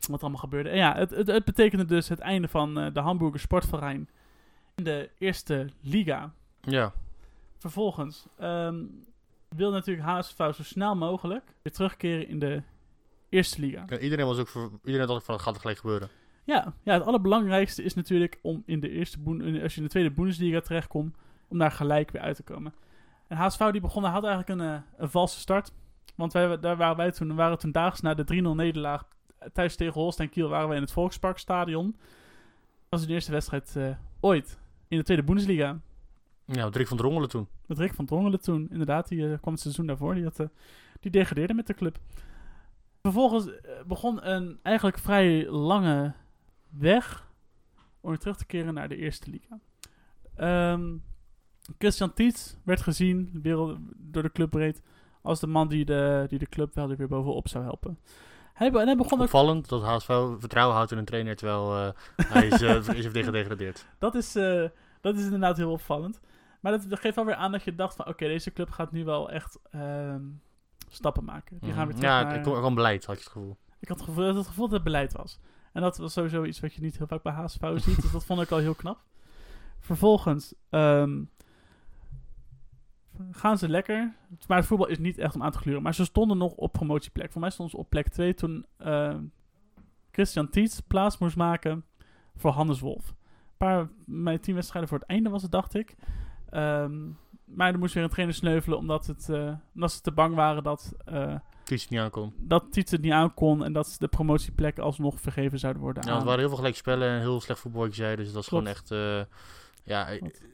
[0.00, 0.68] wat er allemaal gebeurde.
[0.68, 4.08] En ja, het, het, het betekende dus het einde van eh, de Hamburger Sportverein
[4.74, 6.32] in de eerste liga.
[6.60, 6.92] Ja.
[7.58, 8.84] Vervolgens ehm,
[9.48, 12.62] wil natuurlijk HSV zo snel mogelijk weer terugkeren in de
[13.28, 13.84] eerste liga.
[13.86, 14.70] Ja, Iedereen was ook voor...
[14.84, 16.08] Iedereen dacht van, het gaat er gelijk gebeuren.
[16.44, 19.18] Ja, ja, het allerbelangrijkste is natuurlijk om in de eerste
[19.62, 21.16] als je in de tweede Bundesliga terechtkomt,
[21.50, 22.74] om daar gelijk weer uit te komen.
[23.26, 25.72] En HSV die begon, had eigenlijk een, eh, een valse start.
[26.14, 29.08] Want wij, daar waren wij toen, waren toen daags na de 3-0 nederlaag
[29.52, 31.90] thuis tegen Holstein Kiel waren we in het Volksparkstadion.
[31.90, 34.58] Dat was de eerste wedstrijd eh, ooit
[34.88, 35.78] in de tweede Bundesliga.
[36.52, 37.48] Ja, Drik van Drongelen toen.
[37.66, 39.08] Met Rick van Drongelen toen, inderdaad.
[39.08, 40.14] Die eh, kwam het seizoen daarvoor.
[40.14, 40.46] Die, had, eh,
[41.00, 41.98] die degradeerde met de club.
[43.02, 46.14] Vervolgens eh, begon een eigenlijk vrij lange
[46.68, 47.28] weg
[48.00, 49.60] om weer terug te keren naar de eerste liga.
[50.34, 50.96] Ehm,
[51.78, 54.82] Christian Tietz werd gezien wereld, door de club breed
[55.22, 57.98] als de man die de, die de club wel weer bovenop zou helpen.
[58.52, 60.06] Hij, be- hij begon ook Opvallend dat HSV
[60.38, 61.88] vertrouwen houdt in een trainer, terwijl eh,
[62.26, 63.86] hij is, eh, is gedegradeerd.
[63.98, 64.64] Dat is, eh,
[65.00, 66.20] dat is inderdaad heel opvallend.
[66.60, 68.06] Maar dat, geeft wel weer aan dat je dacht van...
[68.06, 70.22] Oké, deze club gaat nu wel echt ehm,
[70.88, 71.58] stappen maken.
[71.60, 72.40] Die gaan weer terug ja, naar...
[72.40, 73.56] kwam- er kwam beleid, had je het gevoel.
[73.80, 75.38] Ik had het gevoel, dat het gevoel dat het beleid was.
[75.72, 78.02] En dat was sowieso iets wat je niet heel vaak bij HSV ziet.
[78.02, 78.98] Dus dat vond ik al heel knap.
[79.78, 81.22] Vervolgens ehm,
[83.30, 84.14] gaan ze lekker.
[84.48, 85.82] Maar het voetbal is niet echt om aan te gluren.
[85.82, 87.32] Maar ze stonden nog op promotieplek.
[87.32, 89.22] Voor mij stonden ze op plek 2 toen ehm,
[90.10, 91.84] Christian Tietz plaats moest maken
[92.36, 93.08] voor Hannes Wolf.
[93.08, 95.94] Een paar, mijn tien wedstrijden voor het einde was het, dacht ik.
[96.50, 96.98] Ehm,
[97.44, 100.62] maar er moest weer een trainer sneuvelen omdat, het, eh, omdat ze te bang waren
[100.62, 100.92] dat...
[101.04, 102.34] eh, Kies het niet aankomt.
[102.38, 106.14] dat Tietz het niet aankon en dat de promotieplekken alsnog vergeven zouden worden Ja, aan.
[106.16, 108.16] het waren heel veel gelijk spellen en heel slecht voetbal, je zei.
[108.16, 108.68] Dus dat was Klopt.
[108.84, 109.28] gewoon echt...
[109.84, 110.06] eh, ja,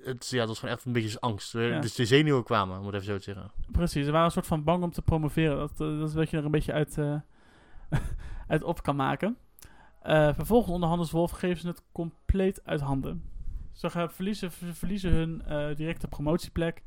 [0.04, 1.52] het, ja, dat was gewoon echt een beetje angst.
[1.52, 1.80] Ja.
[1.80, 3.50] Dus de zenuwen kwamen, om het even zo te zeggen.
[3.70, 5.56] Precies, ze waren een soort van bang om te promoveren.
[5.56, 7.16] Dat, eh, dat is wat je er een beetje uit, eh,
[8.48, 9.36] uit op kan maken.
[10.06, 13.22] Eh, vervolgens onder Hannes Wolf geven ze het compleet uit handen.
[13.72, 16.82] Ze gaan verliezen, ze verliezen hun eh, directe promotieplek.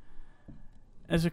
[1.05, 1.31] En ze,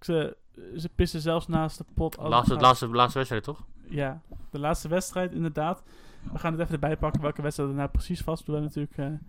[0.00, 0.36] ze,
[0.76, 2.16] ze pissen zelfs naast de pot.
[2.16, 3.64] Laatste, laatste, laatste wedstrijd, toch?
[3.88, 5.82] Ja, de laatste wedstrijd inderdaad.
[6.32, 8.44] We gaan het even erbij pakken welke wedstrijd er nou precies was.
[8.44, 9.28] We hebben natuurlijk eh,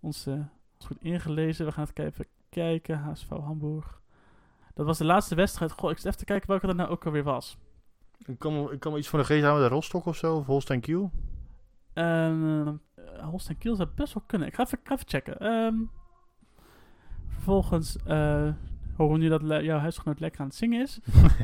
[0.00, 0.34] ons, eh,
[0.74, 1.66] ons goed ingelezen.
[1.66, 2.98] We gaan het even kijken.
[2.98, 4.00] HSV Hamburg.
[4.74, 5.72] Dat was de laatste wedstrijd.
[5.72, 7.58] Goh, ik zit even te kijken welke dat nou ook alweer was.
[8.26, 10.80] Ik kan, ik kan me iets voor de geest houden Rostock of zo, of Holstein
[10.80, 11.10] Kiel.
[11.92, 14.48] Ehm eh, Holstein Kiel zou best wel kunnen.
[14.48, 15.38] Ik ga even, ik ga even checken.
[15.38, 15.74] Ehm,
[17.28, 18.48] vervolgens eh,
[18.96, 21.00] horen we nu dat jouw huisgenoot lekker aan het zingen is.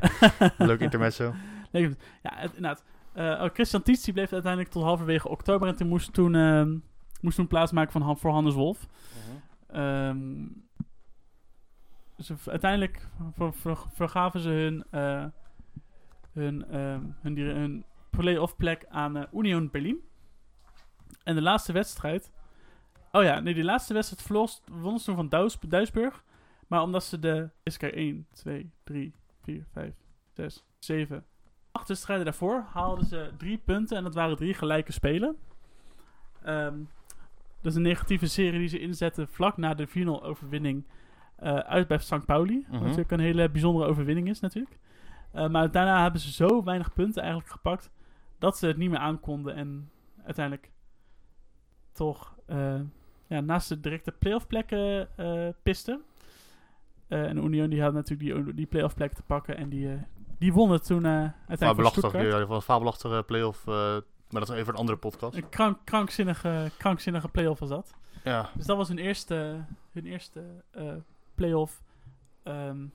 [0.59, 1.33] Leuk intermezzo.
[1.73, 2.85] Nee, ja, inderdaad.
[3.15, 5.69] Oh, Christian Tietz bleef uiteindelijk tot halverwege oktober.
[5.69, 6.77] En toen moest toen, ehm,
[7.23, 8.87] moest toen plaatsmaken van, Han- voor Hannes Wolf.
[9.67, 10.47] Ehm,
[12.19, 15.25] ze, uiteindelijk ver- ver- vergaven ze hun, eh,
[16.33, 20.01] hun, ehm, hun, hun play-off plek aan eh, Union Berlin.
[21.25, 22.33] En de laatste wedstrijd...
[23.13, 26.25] Oh ja, nee, die laatste wedstrijd verloor, wonnen ze toen van Duis, Duisburg.
[26.67, 27.51] Maar omdat ze de...
[27.63, 29.95] Is er 1, 2, 3, 4, 5,
[30.33, 31.25] 6, 7,
[31.73, 33.97] 8 wedstrijden daarvoor haalden ze drie punten.
[33.97, 35.37] En dat waren drie gelijke spelen.
[36.43, 36.79] Ehm,
[37.61, 40.85] dat is een negatieve serie die ze inzetten vlak na de 4-0 overwinning
[41.37, 42.27] eh, uit bij St.
[42.27, 42.65] Pauli.
[42.69, 42.83] Wat Mhm.
[42.83, 44.79] natuurlijk een hele bijzondere overwinning is natuurlijk.
[45.33, 47.91] Eh, maar daarna hebben ze zo weinig punten eigenlijk gepakt
[48.39, 49.91] dat ze het niet meer aankonden en
[50.25, 50.71] uiteindelijk
[51.93, 52.81] toch eh,
[53.27, 55.09] ja, naast de directe playoff plekken
[55.63, 56.03] pisten.
[57.09, 59.89] En Union die had natuurlijk die, die playoff plek te pakken en die,
[60.39, 61.11] die wonnen toen eh
[61.49, 63.65] uiteindelijk Fabelachtig, ja, een fabelachtige play-off,
[64.31, 65.37] maar dat is even een andere podcast.
[65.37, 67.95] Een krank, krankzinnige, krankzinnige playoff was dat.
[68.25, 70.95] Ja, Dus dat was hun eerste, hun eerste eh
[71.35, 71.83] playoff
[72.43, 72.87] ehm,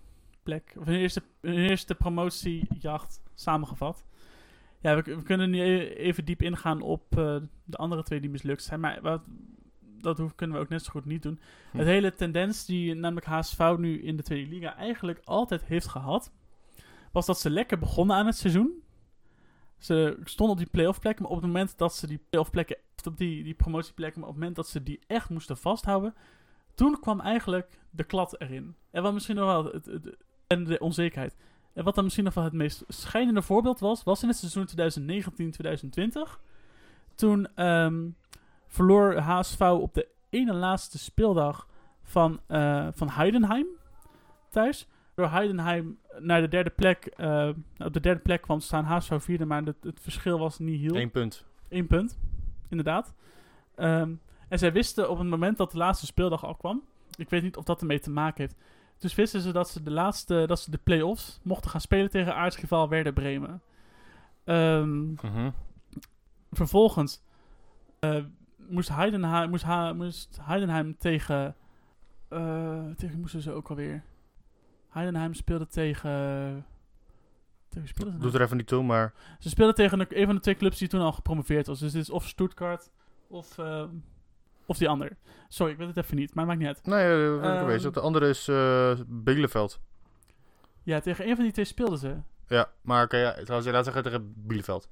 [0.43, 0.73] plek.
[0.77, 4.05] Of hun eerste, hun eerste promotiejacht samengevat.
[4.79, 8.29] Ja, we, we kunnen nu e- even diep ingaan op eh, de andere twee die
[8.29, 8.79] mislukt zijn.
[8.79, 9.21] Maar wat,
[9.79, 11.39] dat hoeven, kunnen we ook net zo goed niet doen.
[11.71, 11.77] Hm.
[11.77, 16.31] Het hele tendens die namelijk HSV nu in de Tweede Liga eigenlijk altijd heeft gehad...
[17.11, 18.83] was dat ze lekker begonnen aan het seizoen.
[19.81, 22.77] Ze stonden op die playoff plekken, maar op het moment dat ze die playoff plekken,
[23.03, 26.15] op die, die promotieplekken, maar op het moment dat ze die echt moesten vasthouden,
[26.75, 28.75] toen kwam eigenlijk de klad erin.
[28.91, 30.17] En wat misschien nog wel het,
[30.47, 31.35] en de onzekerheid.
[31.73, 34.67] En wat dan misschien nog wel het meest schijnende voorbeeld was, was in het seizoen
[36.37, 36.39] 2019-2020.
[37.15, 38.09] Toen ehm,
[38.67, 41.67] verloor HSV op de ene laatste speeldag
[42.01, 43.67] van, eh, van Heidenheim
[44.49, 44.87] thuis.
[45.15, 49.45] Door Heidenheim naar de derde plek, eh, op de derde plek kwam staan HSV vierde,
[49.45, 50.95] maar het, het verschil was niet heel.
[50.95, 51.45] één punt.
[51.69, 52.19] Eén punt,
[52.69, 53.13] inderdaad.
[53.75, 54.13] Ehm,
[54.49, 56.81] en zij wisten op het moment dat de laatste speeldag al kwam.
[57.15, 58.55] Ik weet niet of dat ermee te maken heeft.
[58.97, 62.35] Dus wisten ze dat ze de laatste, dat ze de play-offs mochten gaan spelen tegen
[62.35, 63.61] aardsrivaal Werder Bremen.
[64.43, 65.49] Ehm, Mhm.
[66.51, 67.21] vervolgens
[67.99, 68.23] eh,
[68.69, 71.55] moest, Heidenheim, moest, Ha- moest Heidenheim tegen.
[72.29, 74.03] eh tegen moesten ze ook alweer.
[74.91, 76.65] Heidenheim speelde tegen.
[77.69, 78.33] Doet nou?
[78.33, 79.13] er even niet toe, maar...
[79.39, 81.79] Ze speelden tegen een, een van de twee clubs die toen al gepromoveerd was.
[81.79, 82.91] Dus dit is of Stuttgart
[83.27, 83.83] of, eh,
[84.65, 85.17] of die ander.
[85.47, 86.85] Sorry, ik weet het even niet, maar maakt niet uit.
[86.85, 87.93] Nee, uh, weet het.
[87.93, 89.79] De andere is eh Bielefeld.
[90.83, 92.15] Ja, tegen een van die twee speelden ze.
[92.47, 94.89] Ja, maar oké, ja, trouwens, laat zeggen tegen Bielefeld.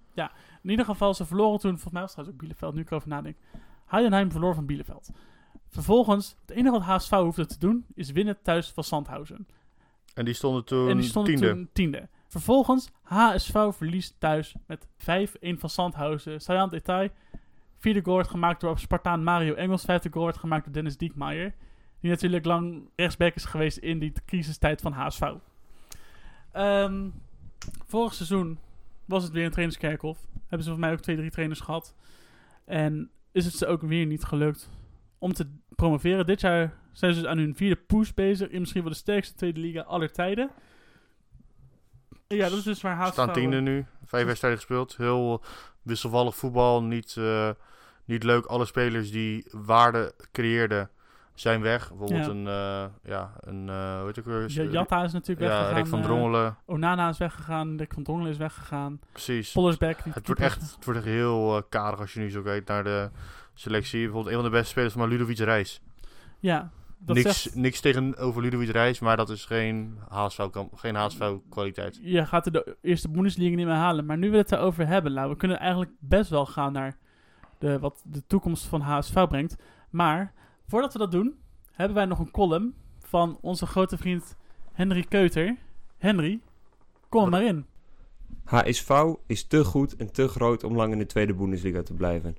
[0.63, 2.89] In ieder geval, ze verloren toen, volgens mij was het trouwens ook Bielefeld, nu ik
[2.89, 3.37] erover nadenk.
[3.85, 5.09] Heidenheim verloor van Bielefeld.
[5.67, 9.47] Vervolgens, het enige wat HSV hoefde te doen, is winnen thuis van Sandhausen.
[10.19, 11.53] En die stonden toen en die stonden tiende.
[11.53, 12.07] toen tiende.
[12.27, 16.41] Vervolgens, HSV verliest thuis met 5-1 van Sandhausen.
[16.41, 17.09] Saillant detail,
[17.77, 19.83] vierde goal werd gemaakt door Spartaan Mario Engels.
[19.85, 21.53] Vijfde goal werd gemaakt door Dennis Diekmaier.
[21.99, 25.21] Die natuurlijk lang rechtsback is geweest in die crisistijd van HSV.
[26.51, 27.09] Ehm,
[27.85, 28.59] vorig seizoen
[29.05, 30.17] was het weer een trainerskerkhof.
[30.39, 31.95] Hebben ze voor mij ook twee, drie trainers gehad.
[32.65, 34.69] En is het ze ook weer niet gelukt
[35.19, 36.25] om te promoveren.
[36.25, 38.49] Dit jaar zijn ze dus aan hun vierde push bezig.
[38.49, 40.49] In misschien wel de sterkste tweede liga aller tijden.
[42.27, 43.11] Ja, dat is dus waar HSV...
[43.11, 43.85] staan tiende nu.
[44.05, 44.97] Vijf wedstrijden gespeeld.
[44.97, 45.43] Heel
[45.81, 46.83] wisselvallig voetbal.
[46.83, 47.49] Niet, eh,
[48.05, 48.45] niet leuk.
[48.45, 50.89] Alle spelers die waarde creëerden
[51.33, 51.89] zijn weg.
[51.89, 52.31] Bijvoorbeeld Ja.
[52.31, 52.43] een...
[53.03, 53.67] ja, een...
[53.67, 54.45] hoe heet het ook weer?
[54.51, 55.75] Ja, Jatta is natuurlijk Ja, weggegaan.
[55.75, 56.57] Rick van eh, Drongelen.
[56.65, 57.77] Onana is weggegaan.
[57.77, 58.99] Rick van Drongelen is weggegaan.
[59.11, 59.51] Precies.
[59.51, 59.97] Pollersbeck.
[60.09, 62.83] Het wordt echt, het wordt echt heel eh karig als je nu zo kijkt naar
[62.83, 63.09] de
[63.59, 63.99] selectie.
[63.99, 65.81] Bijvoorbeeld een van de beste spelers van Ludovic Reis.
[66.39, 67.55] Ja, dat Niks, zegt...
[67.55, 71.99] niks tegenover Ludovic Reis, maar dat is geen HSV, kam- geen HSV kwaliteit.
[72.01, 74.05] Je gaat er de eerste Bundesliga niet meer halen.
[74.05, 76.97] Maar nu we het erover hebben, nou, we kunnen eigenlijk best wel gaan naar
[77.57, 79.55] de, wat de toekomst van HSV brengt.
[79.89, 80.33] Maar
[80.67, 81.35] voordat we dat doen,
[81.71, 84.37] hebben wij nog een column van onze grote vriend
[84.71, 85.57] Henry Keuter.
[85.97, 86.39] Henry,
[87.09, 87.65] kom er maar in.
[88.43, 92.35] HSV is te goed en te groot om lang in de tweede Bundesliga te blijven.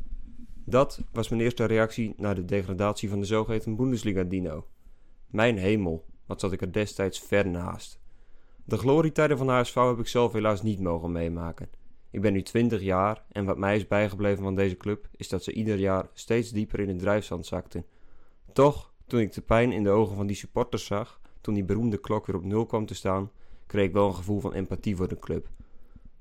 [0.64, 4.66] Dat was mijn eerste reactie na de degradatie van de zogeheten Bundesliga-dino.
[5.26, 8.00] Mijn hemel, wat zat ik er destijds ver naast.
[8.64, 11.68] De glorietijden van HSV heb ik zelf helaas niet mogen meemaken.
[12.10, 15.44] Ik ben nu 20 jaar en wat mij is bijgebleven van deze club is dat
[15.44, 17.84] ze ieder jaar steeds dieper in het drijfzand zakten.
[18.52, 21.98] Toch, toen ik de pijn in de ogen van die supporters zag, toen die beroemde
[21.98, 23.30] klok weer op nul kwam te staan,
[23.66, 25.48] kreeg ik wel een gevoel van empathie voor de club.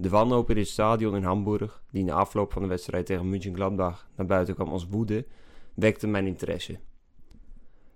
[0.02, 4.10] De wanhoop in het stadion in Hamburg, die na afloop van de wedstrijd tegen München-Gladbach
[4.16, 5.26] naar buiten kwam als woede,
[5.74, 6.80] wekte mijn interesse.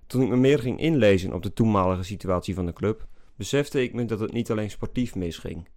[0.07, 3.93] Toen ik me meer ging inlezen op de toenmalige situatie van de club, besefte ik
[3.93, 5.67] me dat het niet alleen sportief misging.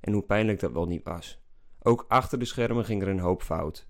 [0.00, 1.40] En hoe pijnlijk dat wel niet was.
[1.82, 3.86] Ook achter de schermen ging er een hoop fout.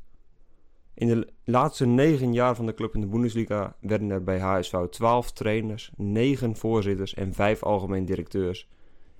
[0.95, 4.75] In de laatste negen jaar van de club in de Bundesliga werden er bij HSV
[4.91, 8.69] 12 trainers, 9 voorzitters en 5 algemeen directeurs.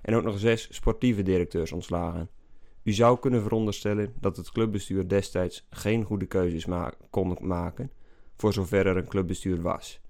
[0.01, 2.29] En ook nog 6 sportieve directeurs ontslagen.
[2.87, 7.91] U zou kunnen veronderstellen dat het clubbestuur destijds geen goede keuzes ma kon maken,
[8.35, 10.01] voor zover er een clubbestuur was.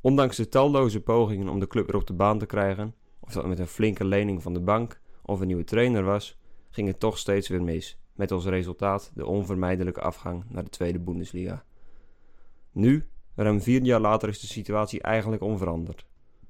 [0.00, 3.46] Ondanks de talloze pogingen om de club weer op de baan te krijgen, of dat
[3.46, 6.38] met een flinke lening van de bank of een nieuwe trainer was,
[6.70, 10.98] ging het toch steeds weer mis, met als resultaat de onvermijdelijke afgang naar de tweede
[10.98, 11.64] Bundesliga.
[12.72, 16.06] Nu, ruim vier jaar later, is de situatie eigenlijk onveranderd.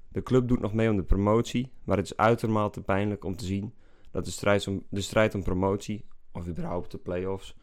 [0.09, 3.45] De club doet nog mee om de promotie, maar het is uitermate pijnlijk om te
[3.45, 3.73] zien
[4.17, 7.57] dat de strijd om, de strijd om promotie, of überhaupt de play-offs,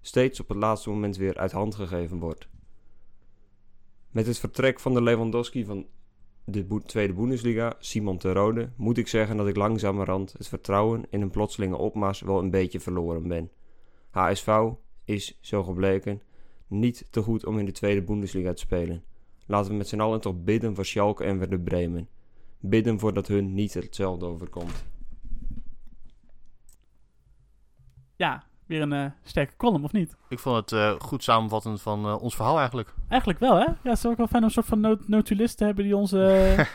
[0.00, 2.48] steeds op het laatste moment weer uit hand gegeven wordt.
[4.10, 5.86] Met het vertrek van de Lewandowski van
[6.44, 11.30] de tweede Bundesliga, Simon Terode, moet ik zeggen dat ik langzamerhand het vertrouwen in een
[11.30, 13.50] plotselinge opmars wel een beetje verloren ben.
[14.10, 14.68] HSV
[15.04, 16.22] is, zo gebleken,
[16.66, 19.04] niet te goed om in de tweede Bundesliga te spelen.
[19.46, 22.08] Laten we met z'n allen toch bidden voor Schalke en Werder Bremen.
[22.60, 24.84] Bidden voordat hun niet hetzelfde overkomt.
[28.18, 30.16] Ja, weer een eh, sterke column, of niet?
[30.28, 32.94] Ik vond het eh, goed samenvattend van eh, ons verhaal eigenlijk.
[33.08, 33.64] Eigenlijk wel, hè?
[33.64, 35.96] Ja, het is ook wel fijn om een soort van not notulist te hebben die
[35.96, 36.18] onze,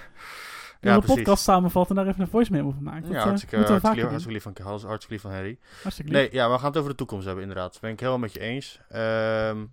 [0.81, 3.03] Ja, onze podcast samenvat en daar even een voice van maakt.
[3.03, 4.09] Dat, Ja, hartstikke, we hartstikke, lief, doen.
[4.09, 4.53] hartstikke lief van
[4.89, 5.57] hartstikke lief van Harry.
[5.81, 6.19] Hartstikke lief.
[6.21, 7.71] Nee, ja, we gaan het over de toekomst hebben, inderdaad.
[7.71, 8.79] Dat ben ik helemaal met je eens.
[8.89, 9.63] Ehm,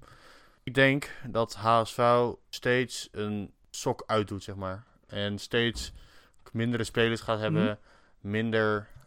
[0.62, 4.84] ik denk dat HSV steeds een sok uitdoet, zeg maar.
[5.06, 5.92] En steeds
[6.52, 7.74] mindere spelers gaat hebben, Mhm.
[8.20, 8.99] minder, eh,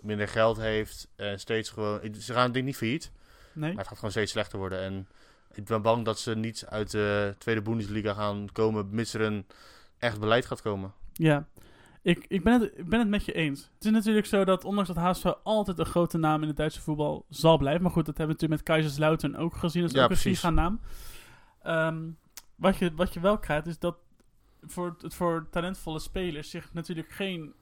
[0.00, 1.08] minder geld heeft.
[1.16, 2.14] En steeds gewoon...
[2.14, 3.12] Ze gaan denk ik niet failliet,
[3.52, 3.68] Nee?
[3.68, 4.80] maar het gaat gewoon steeds slechter worden.
[4.80, 5.08] En
[5.52, 9.46] ik ben bang dat ze niet uit de tweede Bundesliga gaan komen, mits er een
[9.98, 10.92] echt beleid gaat komen.
[11.12, 11.46] Ja,
[12.02, 13.70] ik, ik, ben het, ik ben het met je eens.
[13.74, 16.80] Het is natuurlijk zo dat ondanks dat HSV altijd een grote naam in het Duitse
[16.80, 17.82] voetbal zal blijven.
[17.82, 19.82] Maar goed, dat hebben we natuurlijk met Kaiserslautern ook gezien.
[19.82, 20.80] Dat is Ja, ook een giga-naam.
[21.62, 22.08] Ehm,
[22.54, 23.96] wat, je, wat je wel krijgt is dat
[24.62, 27.54] voor, het voor talentvolle spelers zich natuurlijk geen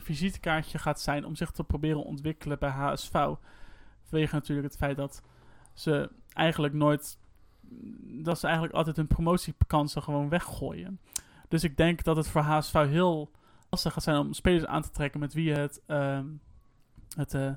[0.00, 3.26] visitekaartje gaat zijn om zich te proberen ontwikkelen bij HSV.
[4.02, 5.22] Vanwege natuurlijk het feit dat
[5.74, 7.18] ze eigenlijk nooit...
[8.02, 11.00] Dat ze eigenlijk altijd hun promotiekansen gewoon weggooien.
[11.48, 13.30] Dus ik denk dat het voor HSV heel
[13.70, 16.26] lastig gaat zijn om spelers aan te trekken met wie je het, ehm,
[17.16, 17.50] het, eh,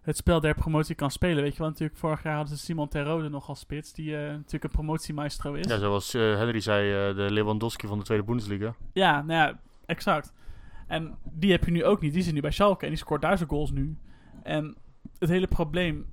[0.00, 1.42] het spel der promotie kan spelen.
[1.42, 4.28] Weet je wel, natuurlijk vorig jaar hadden ze Simon Terode nog als spits, die eh,
[4.28, 5.66] natuurlijk een promotiemaestro is.
[5.66, 8.74] Ja, zoals eh, Henry zei, de Lewandowski van de Tweede Bundesliga.
[8.92, 10.32] Ja, nou ja, exact.
[10.86, 12.12] En die heb je nu ook niet.
[12.12, 13.96] Die zit nu bij Schalke en die scoort daar zijn goals nu.
[14.42, 14.76] En
[15.18, 16.06] het hele probleem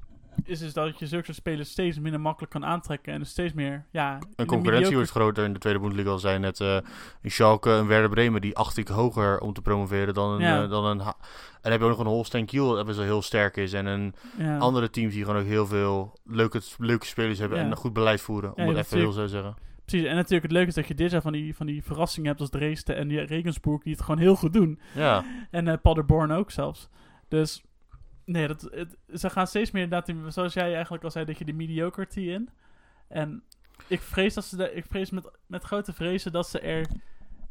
[0.44, 3.14] is dus dat je zulke soort spelers steeds minder makkelijk kan aantrekken.
[3.14, 4.20] En dus steeds meer, ja...
[4.36, 6.10] Een concurrentie wordt groter in de Tweede Bundesliga.
[6.10, 6.78] Al zijn net eh
[7.22, 10.40] een Schalke, een Werder Bremen, die acht ik hoger om te promoveren dan een...
[10.42, 10.64] Ja.
[10.64, 11.18] eh, dan een ha-
[11.52, 13.74] en dan heb je ook nog een Holstein Kiel, dat best wel heel sterk is.
[13.74, 14.58] En een Ja.
[14.58, 17.64] andere teams die gewoon ook heel veel leuke, leuke spelers hebben Ja.
[17.64, 18.58] en een goed beleid voeren.
[18.58, 19.56] Om het even heel zo te zeggen.
[19.92, 22.30] Precies, en natuurlijk het leuke is dat je dit jaar van die, van die verrassingen
[22.30, 24.80] hebt als Dresden en die Regensburg die het gewoon heel goed doen.
[24.94, 26.90] Ja, En eh Paderborn ook zelfs.
[27.28, 27.64] Dus
[28.26, 31.38] nee, dat, het, ze gaan steeds meer inderdaad, in- zoals jij eigenlijk al zei, dat
[31.38, 32.50] je de mediocrity in.
[33.08, 33.44] En
[33.88, 36.88] ik vrees, dat ze de, ik vrees met, met grote vrezen dat ze er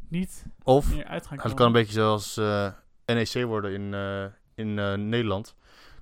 [0.08, 1.56] niet of meer uit gaan het komen.
[1.56, 2.72] kan een beetje zoals eh,
[3.06, 4.24] NEC worden in, eh,
[4.54, 4.74] in
[5.08, 5.54] Nederland.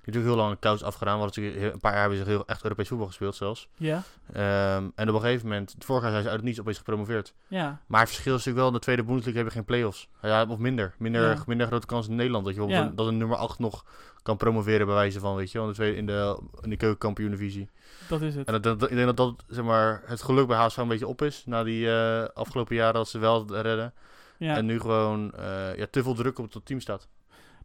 [0.09, 1.18] Natuurlijk heel lang een kous afgedaan.
[1.18, 3.68] Want een paar jaar hebben ze heel echt Europees voetbal gespeeld zelfs.
[3.76, 4.02] Ja,
[4.32, 7.34] Ehm, en op een gegeven moment, vorig jaar zijn ze uit het niets opeens gepromoveerd.
[7.48, 10.09] ja, Maar het verschil is natuurlijk wel, in de tweede Bundesliga heb je geen play-offs.
[10.22, 10.94] Ja, of minder.
[10.98, 11.42] Minder, Ja.
[11.46, 12.44] minder grote kans in Nederland.
[12.44, 12.80] Dat je Ja.
[12.82, 13.84] een, dat een nummer 8 nog
[14.22, 15.68] kan promoveren bij wijze van, weet je wel.
[15.68, 17.68] In de, in de, in de keukenkampioen-divisie.
[18.09, 18.46] dat is het.
[18.46, 21.06] En dat, dat- ik denk dat dat, zeg maar, het geluk bij HSV een beetje
[21.06, 21.42] op is.
[21.46, 23.94] Na die eh, afgelopen jaren dat ze wel redden.
[24.38, 27.09] Ja, En nu gewoon eh, ja, te veel druk op het team staat.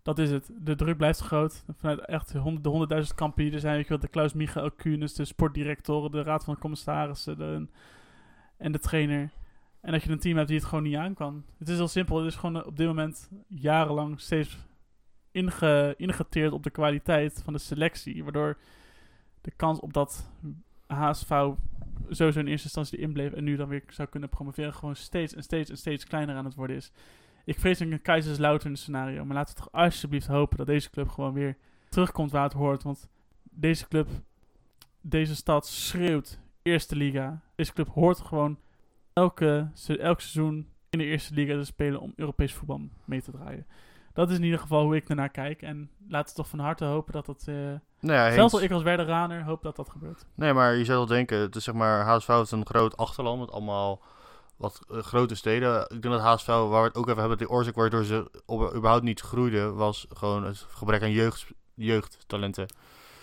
[0.04, 0.50] Dat is het.
[0.60, 1.64] De druk blijft groot.
[1.78, 3.76] Vanuit echt de honderdduizend er zijn.
[3.76, 7.68] Weet je wel, de Klaus Michael Kunis, de sportdirectoren, de raad van commissarissen de,
[8.58, 9.32] en de trainer.
[9.82, 11.44] En dat je een team hebt die het gewoon niet aan kan.
[11.58, 12.18] Het is heel simpel.
[12.18, 14.58] Het is gewoon eh, op dit moment jarenlang steeds
[15.32, 18.24] inge, ingeteerd op de kwaliteit van de selectie.
[18.24, 18.58] Waardoor
[19.42, 20.30] de kans op dat
[20.88, 21.30] HSV
[22.10, 25.36] sowieso in eerste instantie erin bleef en nu dan weer zou kunnen promoveren, gewoon steeds
[25.36, 26.92] en steeds en steeds kleiner aan het worden is.
[27.44, 31.34] Ik vrees een Kaiserslautern scenario, maar laten we toch alsjeblieft hopen dat deze club gewoon
[31.34, 31.58] weer
[31.90, 32.84] terugkomt waar het hoort.
[32.84, 33.10] Want
[33.44, 34.10] deze club,
[35.02, 37.42] deze stad schreeuwt eerste liga.
[37.56, 38.60] Deze club hoort gewoon
[39.14, 43.68] elke, elk seizoen in de eerste liga te spelen om Europees voetbal mee te draaien.
[44.14, 45.62] Dat is in ieder geval hoe ik ernaar kijk.
[45.62, 47.44] En laten we toch van harte hopen dat dat...
[47.48, 50.26] eh Nou ja, zelfs al ik als Werderaner hoop dat dat gebeurt.
[50.36, 53.40] Nee, maar je zou wel denken, het is zeg maar, HSV is een groot achterland
[53.40, 54.02] met allemaal
[54.58, 55.82] wat eh, grote steden.
[55.82, 58.74] Ik denk dat HSV, waar we het ook even hebben, de oorzaak waardoor ze op,
[58.76, 62.66] überhaupt niet groeiden, was gewoon het gebrek aan jeugd, jeugdtalenten.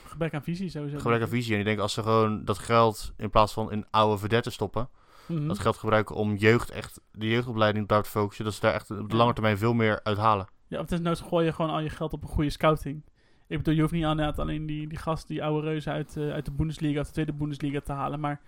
[0.06, 0.98] Gebrek aan visie sowieso.
[0.98, 1.52] Gebrek aan visie.
[1.54, 4.88] En ik denk als ze gewoon dat geld in plaats van in oude verdetten stoppen,
[5.26, 5.46] Mhm.
[5.46, 8.90] dat geld gebruiken om jeugd echt, de jeugdopleiding daar te focussen, dat ze daar echt
[8.90, 10.46] op de lange termijn veel meer uithalen.
[10.66, 13.02] Ja, of desnoods gooi je gewoon al je geld op een goede scouting.
[13.46, 16.30] Ik bedoel, je hoeft niet aan alleen die, die gasten, die oude reuzen uit, eh,
[16.30, 18.20] uit de Bundesliga of de tweede Bundesliga te halen.
[18.20, 18.40] Maar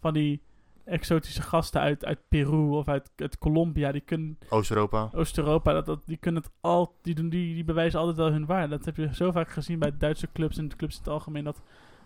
[0.00, 0.42] van die
[0.90, 5.10] exotische gasten uit, uit Peru of uit, uit Colombia, die kunnen Oost-Europa.
[5.14, 8.46] Oost-Europa, dat, dat, die kunnen het al, die, doen, die, die bewijzen altijd wel hun
[8.46, 8.76] waarde.
[8.76, 11.44] Dat heb je zo vaak gezien bij Duitse clubs en de clubs in het algemeen.
[11.44, 11.60] Dat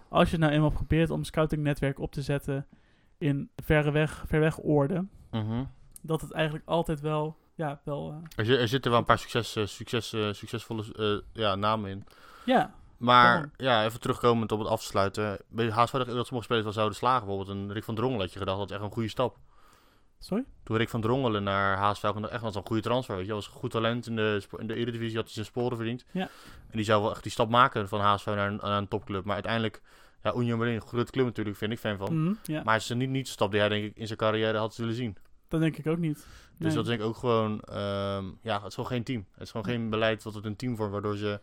[0.08, 2.66] als je nou eenmaal probeert om een scoutingnetwerk op te zetten
[3.18, 5.64] in verre weg, ver weg oorden, Mhm.
[6.02, 9.56] dat het eigenlijk altijd wel, ja, wel, eh, er, er zitten wel een paar succes,
[9.56, 12.04] eh, succes, eh, succesvolle ja, namen in.
[12.44, 12.74] ja,
[13.04, 15.38] Maar ja, even terugkomend op het af te sluiten.
[15.48, 17.26] Bij HSV dat sommige spelers wel zouden slagen.
[17.26, 19.36] Bijvoorbeeld een Rick van Drongelen had je gedacht, dat is echt een goede stap.
[20.18, 20.44] sorry?
[20.62, 23.16] Toen Rick van Drongelen naar HSV kwam, echt was een goede transfer.
[23.16, 25.76] Weet je, was een goed talent in de, in de Eredivisie, had hij zijn sporen
[25.76, 26.04] verdiend.
[26.10, 26.28] Ja.
[26.70, 29.24] En die zou wel echt die stap maken van HSV naar een, naar een topclub.
[29.24, 29.82] Maar uiteindelijk,
[30.22, 32.22] ja, Union Berlin, een grote club natuurlijk, vind ik fan van.
[32.22, 32.62] Mhm.
[32.64, 34.76] Maar het is niet, niet de stap die hij denk ik in zijn carrière had
[34.76, 35.16] willen zien.
[35.48, 36.26] Dat denk ik ook niet.
[36.58, 36.74] Dus Nee.
[36.74, 39.26] dat denk ik ook gewoon, ehm, ja, het is gewoon geen team.
[39.32, 41.40] Het is gewoon geen beleid wat het een team vormt, waardoor ze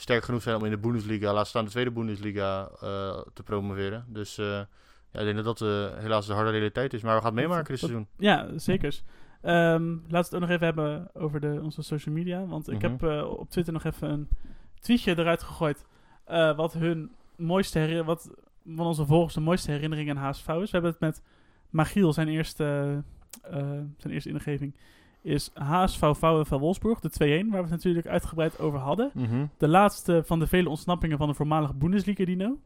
[0.00, 4.04] sterk genoeg zijn om in de Bundesliga, laat staan de tweede Bundesliga, eh, te promoveren.
[4.08, 4.46] Dus eh,
[5.10, 7.02] ja, ik denk dat dat eh, helaas de harde realiteit is.
[7.02, 8.06] Maar we gaan het meemaken dit seizoen.
[8.16, 9.00] Ja, zeker.
[9.42, 12.46] Ehm laten we het ook nog even hebben over de, onze social media.
[12.46, 12.92] Want ik Mhm.
[13.04, 14.28] heb op Twitter nog even een
[14.80, 15.86] tweetje eruit gegooid.
[16.56, 18.30] wat hun mooiste herinner wat
[18.66, 20.54] van onze volgers de mooiste herinnering aan HSV is.
[20.62, 21.22] We hebben het met
[21.70, 23.02] Magiel, zijn eerste,
[23.96, 24.74] zijn eerste ingeving.
[25.22, 27.10] Is HSV VfL Wolfsburg, de
[27.44, 29.10] 2-1, waar we het natuurlijk uitgebreid over hadden.
[29.58, 32.44] De laatste van de vele ontsnappingen van de voormalige Bundesliga-dino.
[32.44, 32.56] Dan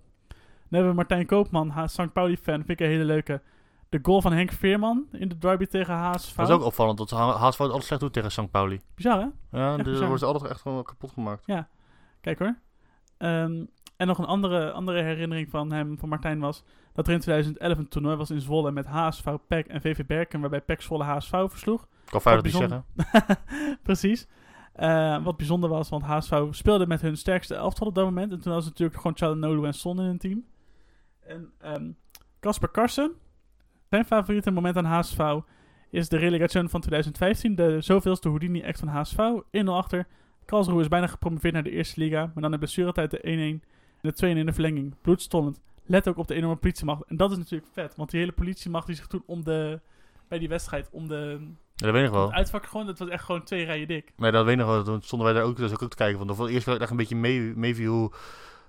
[0.69, 2.13] hebben we Martijn Koopman, St.
[2.13, 3.43] Pauli-fan, vind ik een hele leuke.
[3.89, 6.37] De goal van Henk Veerman in de derby tegen HSV.
[6.37, 8.51] Dat is ook opvallend dat HSV het altijd slecht doet tegen St.
[8.51, 8.81] Pauli.
[8.95, 9.59] Bizar, hè?
[9.59, 11.43] Ja, dus wordt ze altijd echt gewoon kapot gemaakt.
[12.21, 12.57] Kijk hoor.
[13.19, 13.65] Ehm,
[13.97, 17.79] en nog een andere, andere herinnering van hem, van Martijn, was dat er in 2011
[17.79, 21.31] een toernooi was in Zwolle met HSV, PEC en VV Berken, waarbij PEC Zwolle HSV
[21.49, 21.87] versloeg.
[22.05, 22.85] Ik kan Feyenoord niet zeggen.
[23.83, 24.27] Precies.
[24.73, 28.33] Eh, wat bijzonder was, want HSV speelde met hun sterkste elftal op dat moment.
[28.33, 30.45] En toen was het natuurlijk gewoon Chalanolu en Son in hun team.
[31.21, 31.91] En ehm,
[32.41, 33.13] Casper Carson,
[33.89, 35.41] zijn favoriete moment aan HSV
[35.91, 37.55] is de relegation van 2015.
[37.55, 39.19] De zoveelste Houdini-act van HSV.
[39.51, 40.07] 1-0 achter.
[40.45, 43.63] Karlsruhe is bijna gepromoveerd naar de eerste liga, maar dan in blessuretijd de 1-1 en
[44.01, 44.95] de 2-1 in de verlenging.
[45.03, 45.61] Bloedstollend.
[45.85, 47.05] Let ook op de enorme politiemacht.
[47.05, 49.81] En dat is natuurlijk vet, want die hele politiemacht die zich toen om de,
[50.29, 51.51] bij die wedstrijd, om de
[51.83, 52.27] dat weet ik nog wel.
[52.27, 54.13] het uitvak gewoon, dat was echt gewoon twee rijen dik.
[54.17, 54.83] Nee, dat weet ik nog wel.
[54.83, 56.19] Toen stonden wij daar ook, dus ook te kijken.
[56.19, 56.37] Van.
[56.37, 58.13] Voor het eerst werd ik echt een beetje mee, meeviel hoe...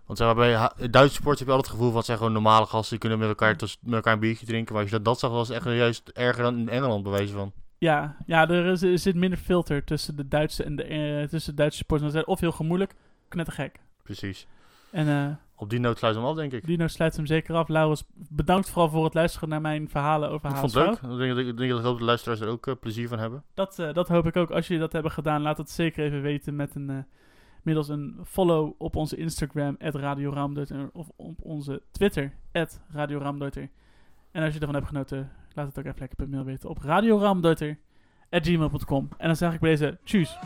[0.05, 2.03] Want zeg maar, bij Duitse sports heb je altijd het gevoel van...
[2.03, 4.73] zijn gewoon normale gasten, die kunnen met elkaar, met elkaar een biertje drinken.
[4.73, 7.33] Maar als je dat, dat zag, was het echt juist erger dan in Engeland, wijze
[7.33, 7.51] van.
[7.77, 11.51] Ja, ja er, is, er zit minder filter tussen de Duitse en de, eh, tussen
[11.51, 12.13] de Duitse sporters.
[12.13, 12.93] Dat is of heel gemoeilijk,
[13.27, 13.79] knettergek.
[14.03, 14.47] Precies.
[14.91, 15.27] En eh
[15.63, 16.65] Op die noot sluit hem af, denk ik.
[16.65, 17.67] Dino sluit hem zeker af.
[17.67, 20.85] Laurens, bedankt vooral voor het luisteren naar mijn verhalen over Ik vond HSV.
[20.85, 21.11] het leuk.
[21.11, 23.43] Ik denk, dat- ik denk dat de luisteraars er ook eh, plezier van hebben.
[23.53, 24.51] Dat, eh, dat hoop ik ook.
[24.51, 26.97] Als jullie dat hebben gedaan, laat het zeker even weten met een, eh,
[27.61, 30.51] middels een follow op onze Instagram, Radio
[30.93, 32.33] of op onze Twitter,
[32.89, 33.19] Radio.
[34.31, 36.77] En als je ervan hebt genoten, laat het ook even lekker per mail weten op
[36.81, 39.09] radioraamdeuter.gmail.com.
[39.17, 40.37] En dan zeg ik bij deze, tjus.